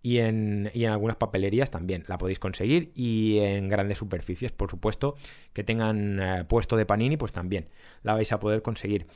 y 0.00 0.18
en, 0.18 0.70
y 0.72 0.84
en, 0.84 0.92
algunas 0.92 1.16
papelerías 1.16 1.72
también 1.72 2.04
la 2.06 2.18
podéis 2.18 2.38
conseguir 2.38 2.92
y 2.94 3.38
en 3.40 3.68
grandes 3.68 3.98
superficies, 3.98 4.52
por 4.52 4.70
supuesto, 4.70 5.16
que 5.52 5.64
tengan 5.64 6.20
eh, 6.20 6.44
puesto 6.44 6.76
de 6.76 6.86
Panini, 6.86 7.16
pues 7.16 7.32
también 7.32 7.68
la 8.04 8.14
vais 8.14 8.30
a 8.30 8.38
poder 8.38 8.62
conseguir. 8.62 9.08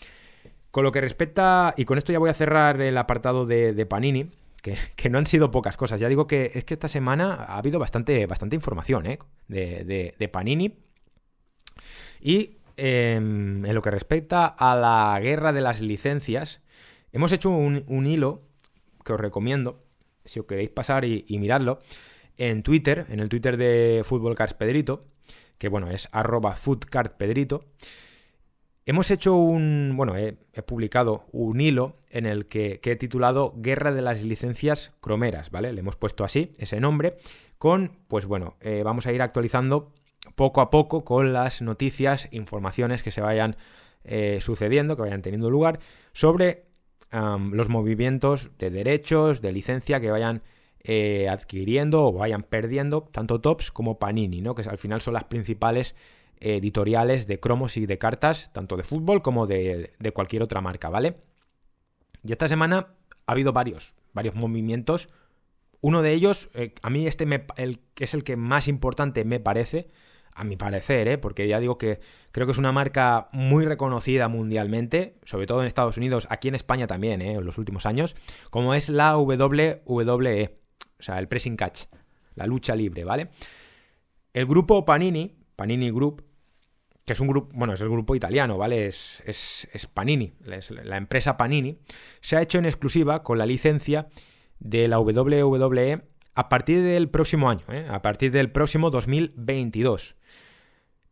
Con 0.70 0.84
lo 0.84 0.92
que 0.92 1.00
respecta, 1.00 1.74
y 1.76 1.84
con 1.84 1.98
esto 1.98 2.12
ya 2.12 2.18
voy 2.18 2.30
a 2.30 2.34
cerrar 2.34 2.80
el 2.80 2.96
apartado 2.96 3.44
de, 3.44 3.86
Panini, 3.86 4.30
que, 4.62 5.08
no 5.10 5.18
han 5.18 5.26
sido 5.26 5.50
pocas 5.50 5.76
cosas. 5.76 5.98
Ya 5.98 6.08
digo 6.08 6.26
que 6.26 6.52
es 6.54 6.64
que 6.64 6.74
esta 6.74 6.88
semana 6.88 7.34
ha 7.34 7.58
habido 7.58 7.78
bastante, 7.78 8.26
información 8.52 9.06
¿eh? 9.06 9.18
de, 9.48 10.14
de, 10.16 10.28
Panini. 10.28 10.78
Y 12.20 12.58
em, 12.76 13.64
en 13.64 13.74
lo 13.74 13.82
que 13.82 13.90
respecta 13.90 14.46
a 14.46 14.76
la 14.76 15.18
guerra 15.20 15.52
de 15.52 15.60
las 15.60 15.80
licencias, 15.80 16.60
hemos 17.12 17.32
hecho 17.32 17.50
un, 17.50 18.06
hilo 18.06 18.42
que 19.04 19.12
os 19.12 19.20
recomiendo, 19.20 19.82
si 20.24 20.38
os 20.38 20.46
queréis 20.46 20.70
pasar 20.70 21.04
y, 21.04 21.24
mirarlo, 21.38 21.80
en 22.38 22.62
Twitter, 22.62 23.06
en 23.08 23.18
el 23.18 23.28
Twitter 23.28 23.56
de 23.56 24.02
Fútbol 24.04 24.36
Pedrito, 24.36 25.04
que 25.58 25.68
bueno, 25.68 25.90
es 25.90 26.08
arroba 26.12 26.54
foodcardpedrito. 26.54 27.64
Hemos 28.90 29.12
hecho 29.12 29.36
un, 29.36 29.92
bueno, 29.94 30.16
he, 30.16 30.32
publicado 30.66 31.24
un 31.30 31.60
hilo 31.60 31.94
en 32.10 32.26
el 32.26 32.46
que, 32.46 32.80
he 32.82 32.96
titulado 32.96 33.54
Guerra 33.56 33.92
de 33.92 34.02
las 34.02 34.24
licencias 34.24 34.90
cromeras, 35.00 35.52
¿vale? 35.52 35.72
Le 35.72 35.78
hemos 35.78 35.94
puesto 35.94 36.24
así, 36.24 36.50
ese 36.58 36.80
nombre, 36.80 37.16
con, 37.56 37.98
pues 38.08 38.26
bueno, 38.26 38.56
eh, 38.60 38.82
vamos 38.84 39.06
a 39.06 39.12
ir 39.12 39.22
actualizando 39.22 39.92
poco 40.34 40.60
a 40.60 40.70
poco 40.70 41.04
con 41.04 41.32
las 41.32 41.62
noticias, 41.62 42.26
informaciones 42.32 43.04
que 43.04 43.12
se 43.12 43.20
vayan 43.20 43.54
eh, 44.02 44.38
sucediendo, 44.40 44.96
que 44.96 45.02
vayan 45.02 45.22
teniendo 45.22 45.50
lugar, 45.50 45.78
sobre 46.12 46.64
los 47.12 47.68
movimientos 47.68 48.50
de 48.58 48.70
derechos, 48.70 49.40
de 49.40 49.52
licencia 49.52 50.00
que 50.00 50.10
vayan 50.10 50.42
eh, 50.82 51.28
adquiriendo 51.28 52.06
o 52.06 52.12
vayan 52.12 52.42
perdiendo 52.42 53.08
tanto 53.12 53.40
Tops 53.40 53.70
como 53.70 54.00
Panini, 54.00 54.40
¿no? 54.40 54.56
Que 54.56 54.68
al 54.68 54.78
final 54.78 55.00
son 55.00 55.14
las 55.14 55.24
principales 55.24 55.94
editoriales 56.40 57.26
de 57.26 57.38
cromos 57.38 57.76
y 57.76 57.86
de 57.86 57.98
cartas, 57.98 58.50
tanto 58.52 58.76
de 58.76 58.82
fútbol 58.82 59.22
como 59.22 59.46
de, 59.46 59.92
cualquier 60.14 60.42
otra 60.42 60.60
marca, 60.60 60.88
¿vale? 60.88 61.18
Y 62.24 62.32
esta 62.32 62.48
semana 62.48 62.94
ha 63.26 63.32
habido 63.32 63.52
varios, 63.52 63.94
varios 64.12 64.34
movimientos. 64.34 65.08
Uno 65.80 66.02
de 66.02 66.12
ellos, 66.12 66.50
eh, 66.54 66.74
a 66.82 66.90
mí 66.90 67.06
este 67.06 67.26
es 67.98 68.14
el 68.14 68.24
que 68.24 68.36
más 68.36 68.68
importante 68.68 69.24
me 69.24 69.40
parece, 69.40 69.90
a 70.32 70.44
mi 70.44 70.56
parecer, 70.56 71.08
¿eh? 71.08 71.18
porque 71.18 71.46
ya 71.48 71.60
digo 71.60 71.76
que 71.76 72.00
creo 72.32 72.46
que 72.46 72.52
es 72.52 72.58
una 72.58 72.72
marca 72.72 73.28
muy 73.32 73.64
reconocida 73.64 74.28
mundialmente, 74.28 75.18
sobre 75.24 75.46
todo 75.46 75.60
en 75.60 75.66
Estados 75.66 75.96
Unidos, 75.96 76.26
aquí 76.30 76.48
en 76.48 76.54
España 76.54 76.86
también, 76.86 77.20
¿eh? 77.20 77.34
en 77.34 77.44
los 77.44 77.58
últimos 77.58 77.86
años, 77.86 78.16
como 78.50 78.74
es 78.74 78.88
la 78.88 79.16
WWE, 79.16 79.82
o 79.84 81.02
sea, 81.02 81.18
el 81.18 81.28
pressing 81.28 81.56
catch, 81.56 81.82
la 82.34 82.46
lucha 82.46 82.74
libre, 82.74 83.04
¿vale? 83.04 83.28
El 84.32 84.46
grupo 84.46 84.84
Panini, 84.84 85.36
Panini 85.56 85.90
Group, 85.90 86.24
que 87.04 87.12
es 87.12 87.20
un 87.20 87.28
grupo, 87.28 87.50
bueno, 87.54 87.74
es 87.74 87.80
el 87.80 87.88
grupo 87.88 88.14
italiano, 88.14 88.58
¿vale? 88.58 88.86
Es, 88.86 89.22
es, 89.26 89.86
Panini, 89.92 90.34
la 90.44 90.96
empresa 90.96 91.36
Panini, 91.36 91.78
se 92.20 92.36
ha 92.36 92.42
hecho 92.42 92.58
en 92.58 92.66
exclusiva 92.66 93.22
con 93.22 93.38
la 93.38 93.46
licencia 93.46 94.08
de 94.58 94.88
la 94.88 95.00
WWE 95.00 96.02
a 96.34 96.48
partir 96.48 96.82
del 96.82 97.08
próximo 97.08 97.50
año, 97.50 97.64
¿eh? 97.70 97.86
a 97.88 98.02
partir 98.02 98.30
del 98.30 98.50
próximo 98.52 98.90
2022. 98.90 100.16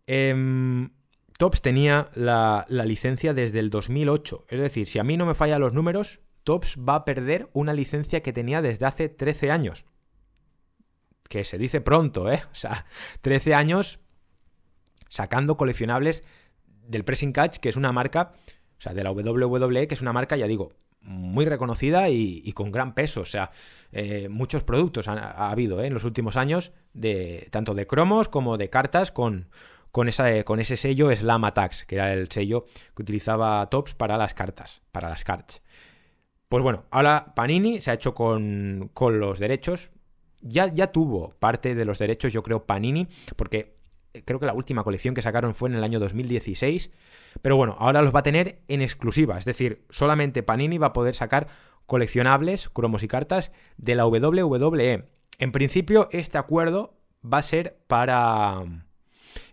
Em, 0.06 0.90
Tops 1.38 1.62
tenía 1.62 2.10
la, 2.14 2.66
la, 2.68 2.84
licencia 2.84 3.34
desde 3.34 3.58
el 3.58 3.70
2008, 3.70 4.46
es 4.48 4.60
decir, 4.60 4.88
si 4.88 4.98
a 4.98 5.04
mí 5.04 5.16
no 5.16 5.26
me 5.26 5.34
fallan 5.34 5.60
los 5.60 5.72
números, 5.72 6.20
Tops 6.44 6.78
va 6.78 6.94
a 6.94 7.04
perder 7.04 7.50
una 7.52 7.74
licencia 7.74 8.22
que 8.22 8.32
tenía 8.32 8.62
desde 8.62 8.86
hace 8.86 9.08
13 9.08 9.50
años. 9.50 9.84
Que 11.28 11.44
se 11.44 11.58
dice 11.58 11.80
pronto, 11.80 12.30
¿eh? 12.32 12.42
O 12.52 12.54
sea, 12.54 12.86
13 13.20 13.54
años 13.54 14.00
sacando 15.08 15.56
coleccionables 15.56 16.24
del 16.86 17.04
Pressing 17.04 17.32
Catch, 17.32 17.58
que 17.58 17.68
es 17.68 17.76
una 17.76 17.92
marca, 17.92 18.32
o 18.78 18.80
sea, 18.80 18.94
de 18.94 19.04
la 19.04 19.12
WWE, 19.12 19.88
que 19.88 19.94
es 19.94 20.02
una 20.02 20.12
marca, 20.12 20.36
ya 20.36 20.46
digo, 20.46 20.72
muy 21.00 21.46
reconocida 21.46 22.08
y, 22.10 22.52
con 22.52 22.70
gran 22.70 22.94
peso. 22.94 23.22
O 23.22 23.24
sea, 23.24 23.50
eh, 23.92 24.28
muchos 24.28 24.64
productos 24.64 25.08
ha, 25.08 25.50
habido 25.50 25.82
eh, 25.82 25.86
en 25.86 25.94
los 25.94 26.04
últimos 26.04 26.36
años, 26.36 26.72
de, 26.92 27.48
tanto 27.50 27.74
de 27.74 27.86
cromos 27.86 28.28
como 28.28 28.56
de 28.56 28.70
cartas 28.70 29.12
con, 29.12 29.48
con, 29.90 30.08
esa, 30.08 30.44
con 30.44 30.60
ese 30.60 30.76
sello 30.76 31.14
Slam 31.14 31.44
Attacks, 31.44 31.84
que 31.84 31.96
era 31.96 32.12
el 32.12 32.30
sello 32.30 32.66
que 32.94 33.02
utilizaba 33.02 33.68
Tops 33.70 33.94
para 33.94 34.16
las 34.16 34.34
cartas, 34.34 34.82
para 34.92 35.08
las 35.08 35.24
cards. 35.24 35.62
Pues 36.48 36.62
bueno, 36.62 36.84
ahora 36.90 37.34
Panini 37.34 37.80
se 37.80 37.90
ha 37.90 37.94
hecho 37.94 38.14
con, 38.14 38.90
con 38.94 39.20
los 39.20 39.38
derechos. 39.38 39.90
Ya, 40.40 40.72
ya 40.72 40.92
tuvo 40.92 41.34
parte 41.38 41.74
de 41.74 41.84
los 41.84 41.98
derechos, 41.98 42.32
yo 42.32 42.42
creo, 42.42 42.64
Panini, 42.64 43.08
porque 43.36 43.77
creo 44.24 44.38
que 44.38 44.46
la 44.46 44.54
última 44.54 44.84
colección 44.84 45.14
que 45.14 45.22
sacaron 45.22 45.54
fue 45.54 45.68
en 45.68 45.76
el 45.76 45.84
año 45.84 46.00
2016, 46.00 46.90
pero 47.42 47.56
bueno, 47.56 47.76
ahora 47.78 48.02
los 48.02 48.14
va 48.14 48.20
a 48.20 48.24
tener 48.24 48.60
en 48.68 48.82
exclusiva, 48.82 49.38
es 49.38 49.44
decir, 49.44 49.84
solamente 49.90 50.42
Panini 50.42 50.78
va 50.78 50.88
a 50.88 50.92
poder 50.92 51.14
sacar 51.14 51.48
coleccionables, 51.86 52.68
cromos 52.68 53.02
y 53.02 53.08
cartas 53.08 53.50
de 53.78 53.94
la 53.94 54.06
WWE. 54.06 55.08
En 55.38 55.52
principio, 55.52 56.08
este 56.12 56.36
acuerdo 56.36 56.98
va 57.24 57.38
a 57.38 57.42
ser 57.42 57.78
para... 57.86 58.62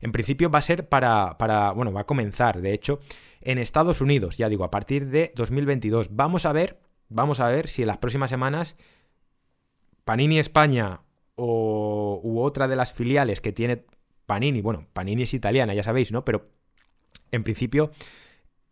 En 0.02 0.12
principio 0.12 0.50
va 0.50 0.60
a 0.60 0.62
ser 0.62 0.90
para, 0.90 1.38
para... 1.38 1.72
Bueno, 1.72 1.94
va 1.94 2.02
a 2.02 2.06
comenzar, 2.06 2.62
de 2.62 2.74
hecho, 2.74 3.00
en 3.42 3.58
Estados 3.58 4.02
Unidos, 4.02 4.36
ya 4.38 4.50
digo, 4.50 4.66
a 4.66 4.72
partir 4.72 5.08
de 5.08 5.32
2022. 5.36 6.16
Vamos 6.16 6.46
a 6.46 6.52
ver, 6.52 6.80
vamos 7.08 7.40
a 7.40 7.48
ver 7.48 7.70
si 7.70 7.84
en 7.84 7.88
las 7.88 8.00
próximas 8.00 8.30
semanas 8.30 8.76
Panini 10.04 10.38
España 10.38 11.02
o, 11.36 12.20
u 12.24 12.42
otra 12.42 12.68
de 12.68 12.76
las 12.76 12.92
filiales 12.92 13.40
que 13.40 13.54
tiene 13.54 13.86
Panini, 14.26 14.62
bueno, 14.62 14.88
Panini 14.94 15.24
es 15.24 15.34
italiana, 15.34 15.74
ya 15.74 15.84
sabéis, 15.84 16.12
¿no? 16.12 16.26
Pero 16.26 16.50
en 17.32 17.44
principio 17.44 17.92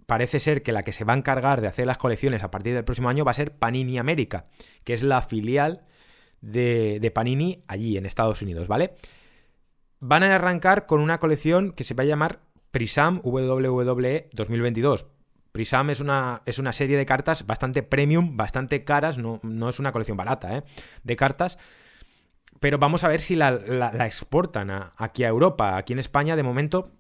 parece 0.06 0.40
ser 0.40 0.64
que 0.64 0.72
la 0.72 0.84
que 0.84 0.94
se 0.94 1.04
va 1.04 1.14
a 1.14 1.18
encargar 1.18 1.62
de 1.62 1.68
hacer 1.68 1.88
las 1.88 1.98
colecciones 1.98 2.44
a 2.44 2.52
partir 2.52 2.74
del 2.74 2.84
próximo 2.84 3.10
año 3.10 3.26
va 3.26 3.32
a 3.32 3.36
ser 3.36 3.58
Panini 3.58 3.98
América, 3.98 4.48
que 4.84 4.94
es 4.94 5.04
la 5.04 5.22
filial 5.22 5.84
de, 6.42 7.12
Panini 7.14 7.64
allí 7.68 7.98
en 7.98 8.06
Estados 8.06 8.42
Unidos, 8.42 8.68
¿vale? 8.68 8.96
Van 10.00 10.24
a 10.24 10.36
arrancar 10.36 10.86
con 10.86 11.00
una 11.00 11.20
colección 11.20 11.72
que 11.72 11.86
se 11.86 11.94
va 11.94 12.04
a 12.04 12.08
llamar 12.08 12.42
Prisam 12.72 13.22
WWE 13.24 14.30
2022. 14.34 15.08
Prisam 15.54 15.90
es 15.92 16.00
una, 16.00 16.42
es 16.46 16.60
una 16.60 16.74
serie 16.74 16.98
de 16.98 17.06
cartas 17.06 17.46
bastante 17.46 17.84
premium, 17.84 18.36
bastante 18.36 18.84
caras, 18.84 19.18
no, 19.18 19.40
no 19.44 19.70
es 19.70 19.80
una 19.80 19.92
colección 19.92 20.18
barata, 20.18 20.58
¿eh? 20.58 20.64
De 21.04 21.16
cartas 21.16 21.58
pero 22.64 22.78
vamos 22.78 23.04
a 23.04 23.10
ver 23.10 23.20
si 23.20 23.36
la, 23.36 23.52
exportan 24.06 24.72
aquí 24.96 25.26
a 25.26 25.28
Europa. 25.28 25.76
Aquí 25.76 25.92
en 25.92 26.00
España, 26.00 26.38
de 26.38 26.44
momento, 26.44 26.94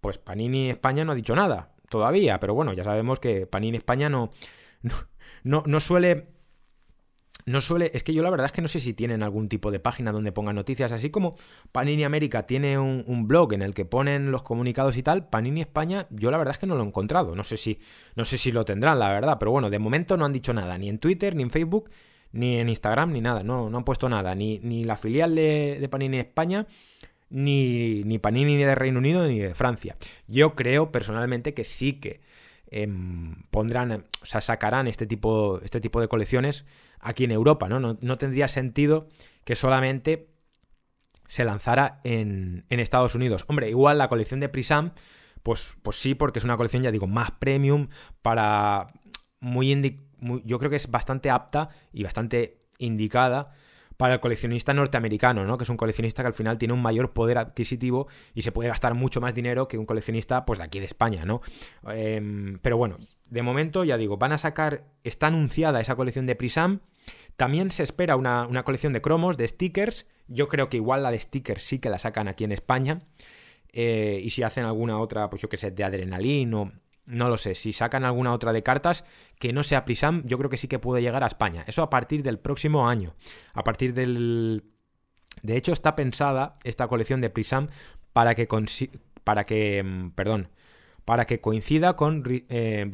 pues 0.00 0.18
Panini 0.18 0.70
España 0.70 1.04
no 1.04 1.12
ha 1.12 1.14
dicho 1.14 1.36
nada 1.36 1.72
todavía. 1.88 2.40
Pero 2.40 2.52
bueno, 2.54 2.72
ya 2.72 2.82
sabemos 2.82 3.20
que 3.20 3.46
Panini 3.46 3.76
España 3.76 4.08
no, 4.08 4.32
no, 5.44 5.62
no, 5.66 5.78
suele 5.78 6.26
no 7.46 7.60
suele. 7.60 7.92
Es 7.94 8.02
que 8.02 8.12
yo 8.12 8.24
la 8.24 8.30
verdad 8.30 8.46
es 8.46 8.50
que 8.50 8.60
no 8.60 8.66
sé 8.66 8.80
si 8.80 8.92
tienen 8.92 9.22
algún 9.22 9.48
tipo 9.48 9.70
de 9.70 9.78
página 9.78 10.10
donde 10.10 10.32
pongan 10.32 10.56
noticias. 10.56 10.90
Así 10.90 11.10
como 11.10 11.36
Panini 11.70 12.02
América 12.02 12.48
tiene 12.48 12.76
un, 12.76 13.04
un, 13.06 13.28
blog 13.28 13.52
en 13.52 13.62
el 13.62 13.72
que 13.72 13.84
ponen 13.84 14.32
los 14.32 14.42
comunicados 14.42 14.96
y 14.96 15.04
tal, 15.04 15.28
Panini 15.28 15.60
España, 15.60 16.08
yo 16.10 16.32
la 16.32 16.38
verdad 16.38 16.54
es 16.54 16.58
que 16.58 16.66
no 16.66 16.74
lo 16.74 16.82
he 16.82 16.86
encontrado. 16.88 17.36
No 17.36 17.44
sé 17.44 17.56
si, 17.56 17.78
no 18.16 18.24
sé 18.24 18.36
si 18.36 18.50
lo 18.50 18.64
tendrán, 18.64 18.98
la 18.98 19.10
verdad. 19.10 19.36
Pero 19.38 19.52
bueno, 19.52 19.70
de 19.70 19.78
momento 19.78 20.16
no 20.16 20.24
han 20.24 20.32
dicho 20.32 20.52
nada, 20.52 20.76
ni 20.76 20.88
en 20.88 20.98
Twitter, 20.98 21.36
ni 21.36 21.44
en 21.44 21.50
Facebook, 21.50 21.88
ni 22.34 22.58
en 22.58 22.68
Instagram, 22.68 23.12
ni 23.12 23.20
nada, 23.20 23.42
no, 23.42 23.70
no 23.70 23.78
han 23.78 23.84
puesto 23.84 24.08
nada, 24.08 24.34
ni, 24.34 24.58
ni 24.58 24.84
la 24.84 24.96
filial 24.96 25.36
de, 25.36 25.88
Panini 25.90 26.18
España, 26.18 26.66
ni, 27.30 28.02
ni, 28.04 28.18
Panini 28.18 28.56
ni 28.56 28.64
de 28.64 28.74
Reino 28.74 28.98
Unido, 28.98 29.26
ni 29.26 29.38
de 29.38 29.54
Francia. 29.54 29.96
Yo 30.26 30.56
creo 30.56 30.90
personalmente 30.90 31.54
que 31.54 31.62
sí 31.62 31.94
que 31.94 32.20
em, 32.66 33.36
pondrán, 33.50 33.92
o 34.20 34.26
sea, 34.26 34.40
sacarán 34.40 34.88
este 34.88 35.06
tipo, 35.06 35.60
este 35.62 35.80
tipo 35.80 36.00
de 36.00 36.08
colecciones 36.08 36.64
aquí 36.98 37.22
en 37.22 37.30
Europa, 37.30 37.68
¿no? 37.68 37.78
No, 37.78 38.18
tendría 38.18 38.48
sentido 38.48 39.08
que 39.44 39.54
solamente 39.54 40.28
se 41.28 41.44
lanzara 41.44 42.00
en, 42.02 42.64
en, 42.68 42.80
Estados 42.80 43.14
Unidos. 43.14 43.44
Hombre, 43.46 43.70
igual 43.70 43.98
la 43.98 44.08
colección 44.08 44.40
de 44.40 44.48
Prisam, 44.48 44.92
pues, 45.44 45.76
pues 45.82 45.96
sí, 45.96 46.14
porque 46.16 46.40
es 46.40 46.44
una 46.44 46.56
colección, 46.56 46.82
ya 46.82 46.90
digo, 46.90 47.06
más 47.06 47.30
premium 47.30 47.88
para 48.22 48.88
muy, 49.38 49.70
yo 50.44 50.58
creo 50.58 50.70
que 50.70 50.76
es 50.76 50.90
bastante 50.90 51.30
apta 51.30 51.68
y 51.92 52.02
bastante 52.02 52.58
indicada 52.78 53.52
para 53.96 54.14
el 54.14 54.20
coleccionista 54.20 54.74
norteamericano, 54.74 55.44
¿no? 55.44 55.56
Que 55.56 55.64
es 55.64 55.70
un 55.70 55.76
coleccionista 55.76 56.22
que 56.22 56.28
al 56.28 56.34
final 56.34 56.58
tiene 56.58 56.74
un 56.74 56.82
mayor 56.82 57.12
poder 57.12 57.38
adquisitivo 57.38 58.08
y 58.34 58.42
se 58.42 58.52
puede 58.52 58.68
gastar 58.68 58.94
mucho 58.94 59.20
más 59.20 59.34
dinero 59.34 59.68
que 59.68 59.78
un 59.78 59.86
coleccionista, 59.86 60.44
pues, 60.44 60.58
de 60.58 60.64
aquí 60.64 60.80
de 60.80 60.86
España, 60.86 61.24
¿no? 61.24 61.40
Em, 61.88 62.58
pero 62.60 62.76
bueno, 62.76 62.98
de 63.26 63.42
momento, 63.42 63.84
ya 63.84 63.96
digo, 63.96 64.16
van 64.16 64.32
a 64.32 64.38
sacar, 64.38 64.84
está 65.04 65.28
anunciada 65.28 65.80
esa 65.80 65.94
colección 65.94 66.26
de 66.26 66.34
Prisam. 66.34 66.80
También 67.36 67.70
se 67.70 67.82
espera 67.82 68.16
una, 68.16 68.48
colección 68.64 68.92
de 68.92 69.00
cromos, 69.00 69.36
de 69.36 69.46
stickers. 69.46 70.06
Yo 70.26 70.48
creo 70.48 70.68
que 70.68 70.78
igual 70.78 71.02
la 71.02 71.10
de 71.10 71.20
stickers 71.20 71.62
sí 71.62 71.78
que 71.78 71.90
la 71.90 71.98
sacan 71.98 72.28
aquí 72.28 72.44
en 72.44 72.52
España. 72.52 73.02
Eh, 73.72 74.20
y 74.22 74.30
si 74.30 74.42
hacen 74.42 74.64
alguna 74.64 74.98
otra, 74.98 75.28
pues 75.30 75.42
yo 75.42 75.48
que 75.48 75.56
sé, 75.56 75.70
de 75.70 75.84
adrenalina 75.84 76.72
no 77.06 77.28
lo 77.28 77.36
sé, 77.36 77.54
si 77.54 77.72
sacan 77.72 78.04
alguna 78.04 78.32
otra 78.32 78.52
de 78.52 78.62
cartas 78.62 79.04
que 79.38 79.52
no 79.52 79.62
sea 79.62 79.84
Prisam, 79.84 80.22
yo 80.24 80.38
creo 80.38 80.50
que 80.50 80.56
sí 80.56 80.68
que 80.68 80.78
puede 80.78 81.02
llegar 81.02 81.22
a 81.22 81.26
España. 81.26 81.64
Eso 81.66 81.82
a 81.82 81.90
partir 81.90 82.22
del 82.22 82.38
próximo 82.38 82.88
año. 82.88 83.14
A 83.52 83.62
partir 83.64 83.94
del... 83.94 84.64
De 85.42 85.56
hecho, 85.56 85.72
está 85.72 85.96
pensada 85.96 86.56
esta 86.64 86.88
colección 86.88 87.20
de 87.20 87.30
Prisam 87.30 87.68
para 88.12 88.34
que... 88.34 88.48
Para 89.22 89.44
que... 89.44 89.82
Mm, 89.82 90.10
perdón. 90.12 90.48
Para 91.04 91.26
que 91.26 91.40
coincida 91.40 91.96
con 91.96 92.24
eh, 92.26 92.90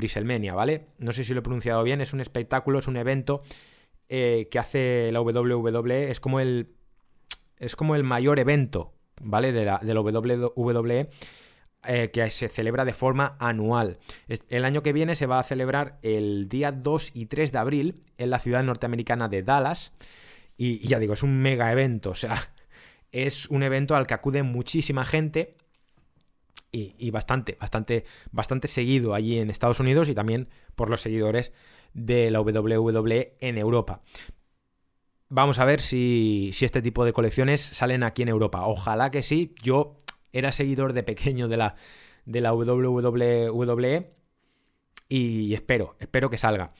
¿vale? 0.54 0.88
No 0.98 1.12
sé 1.12 1.22
si 1.22 1.32
lo 1.32 1.40
he 1.40 1.42
pronunciado 1.42 1.84
bien. 1.84 2.00
Es 2.00 2.12
un 2.12 2.20
espectáculo, 2.20 2.80
es 2.80 2.88
un 2.88 2.96
evento 2.96 3.42
eh, 4.08 4.48
que 4.50 4.58
hace 4.58 5.10
la 5.12 5.20
WWE. 5.20 6.10
Es 6.10 6.18
como 6.18 6.40
el... 6.40 6.74
Es 7.58 7.76
como 7.76 7.94
el 7.94 8.02
mayor 8.02 8.38
evento, 8.38 8.94
¿vale? 9.20 9.52
De 9.52 9.66
la, 9.66 9.78
de 9.78 9.94
la 9.94 10.00
WWE 10.00 11.10
eh, 11.86 12.10
que 12.12 12.30
se 12.30 12.50
celebra 12.50 12.84
de 12.84 12.92
forma 12.92 13.36
anual. 13.38 13.98
El 14.50 14.66
año 14.66 14.82
que 14.82 14.92
viene 14.92 15.14
se 15.14 15.24
va 15.24 15.40
a 15.40 15.44
celebrar 15.44 15.98
el 16.02 16.46
día 16.46 16.72
2 16.72 17.12
y 17.14 17.24
3 17.24 17.52
de 17.52 17.58
abril 17.58 18.02
en 18.18 18.28
la 18.28 18.38
ciudad 18.38 18.62
norteamericana 18.62 19.28
de 19.28 19.42
Dallas. 19.42 19.92
Y, 20.58 20.86
ya 20.86 20.98
digo, 20.98 21.14
es 21.14 21.22
un 21.22 21.40
mega 21.40 21.72
evento, 21.72 22.10
o 22.10 22.14
sea, 22.14 22.52
es 23.12 23.48
un 23.48 23.62
evento 23.62 23.96
al 23.96 24.06
que 24.06 24.12
acude 24.12 24.42
muchísima 24.42 25.06
gente 25.06 25.56
y, 26.70 27.10
bastante, 27.10 27.56
bastante, 27.58 28.04
bastante 28.30 28.68
seguido 28.68 29.14
allí 29.14 29.38
en 29.38 29.48
Estados 29.48 29.80
Unidos 29.80 30.10
y 30.10 30.14
también 30.14 30.48
por 30.76 30.90
los 30.90 31.00
seguidores 31.00 31.52
de 31.94 32.30
la 32.30 32.42
WWE 32.42 33.36
en 33.40 33.56
Europa. 33.56 34.02
Vamos 35.30 35.58
a 35.58 35.64
ver 35.64 35.80
si, 35.80 36.50
si 36.52 36.66
este 36.66 36.82
tipo 36.82 37.06
de 37.06 37.14
colecciones 37.14 37.62
salen 37.62 38.02
aquí 38.02 38.20
en 38.20 38.28
Europa. 38.28 38.66
Ojalá 38.66 39.10
que 39.10 39.22
sí. 39.22 39.54
Yo 39.62 39.96
era 40.32 40.52
seguidor 40.52 40.92
de 40.92 41.02
pequeño 41.02 41.48
de 41.48 41.56
la, 41.56 41.76
de 42.24 42.40
la 42.40 42.54
WWE 42.54 44.10
y 45.08 45.54
espero, 45.54 45.96
espero 45.98 46.30
que 46.30 46.38
salga. 46.38 46.72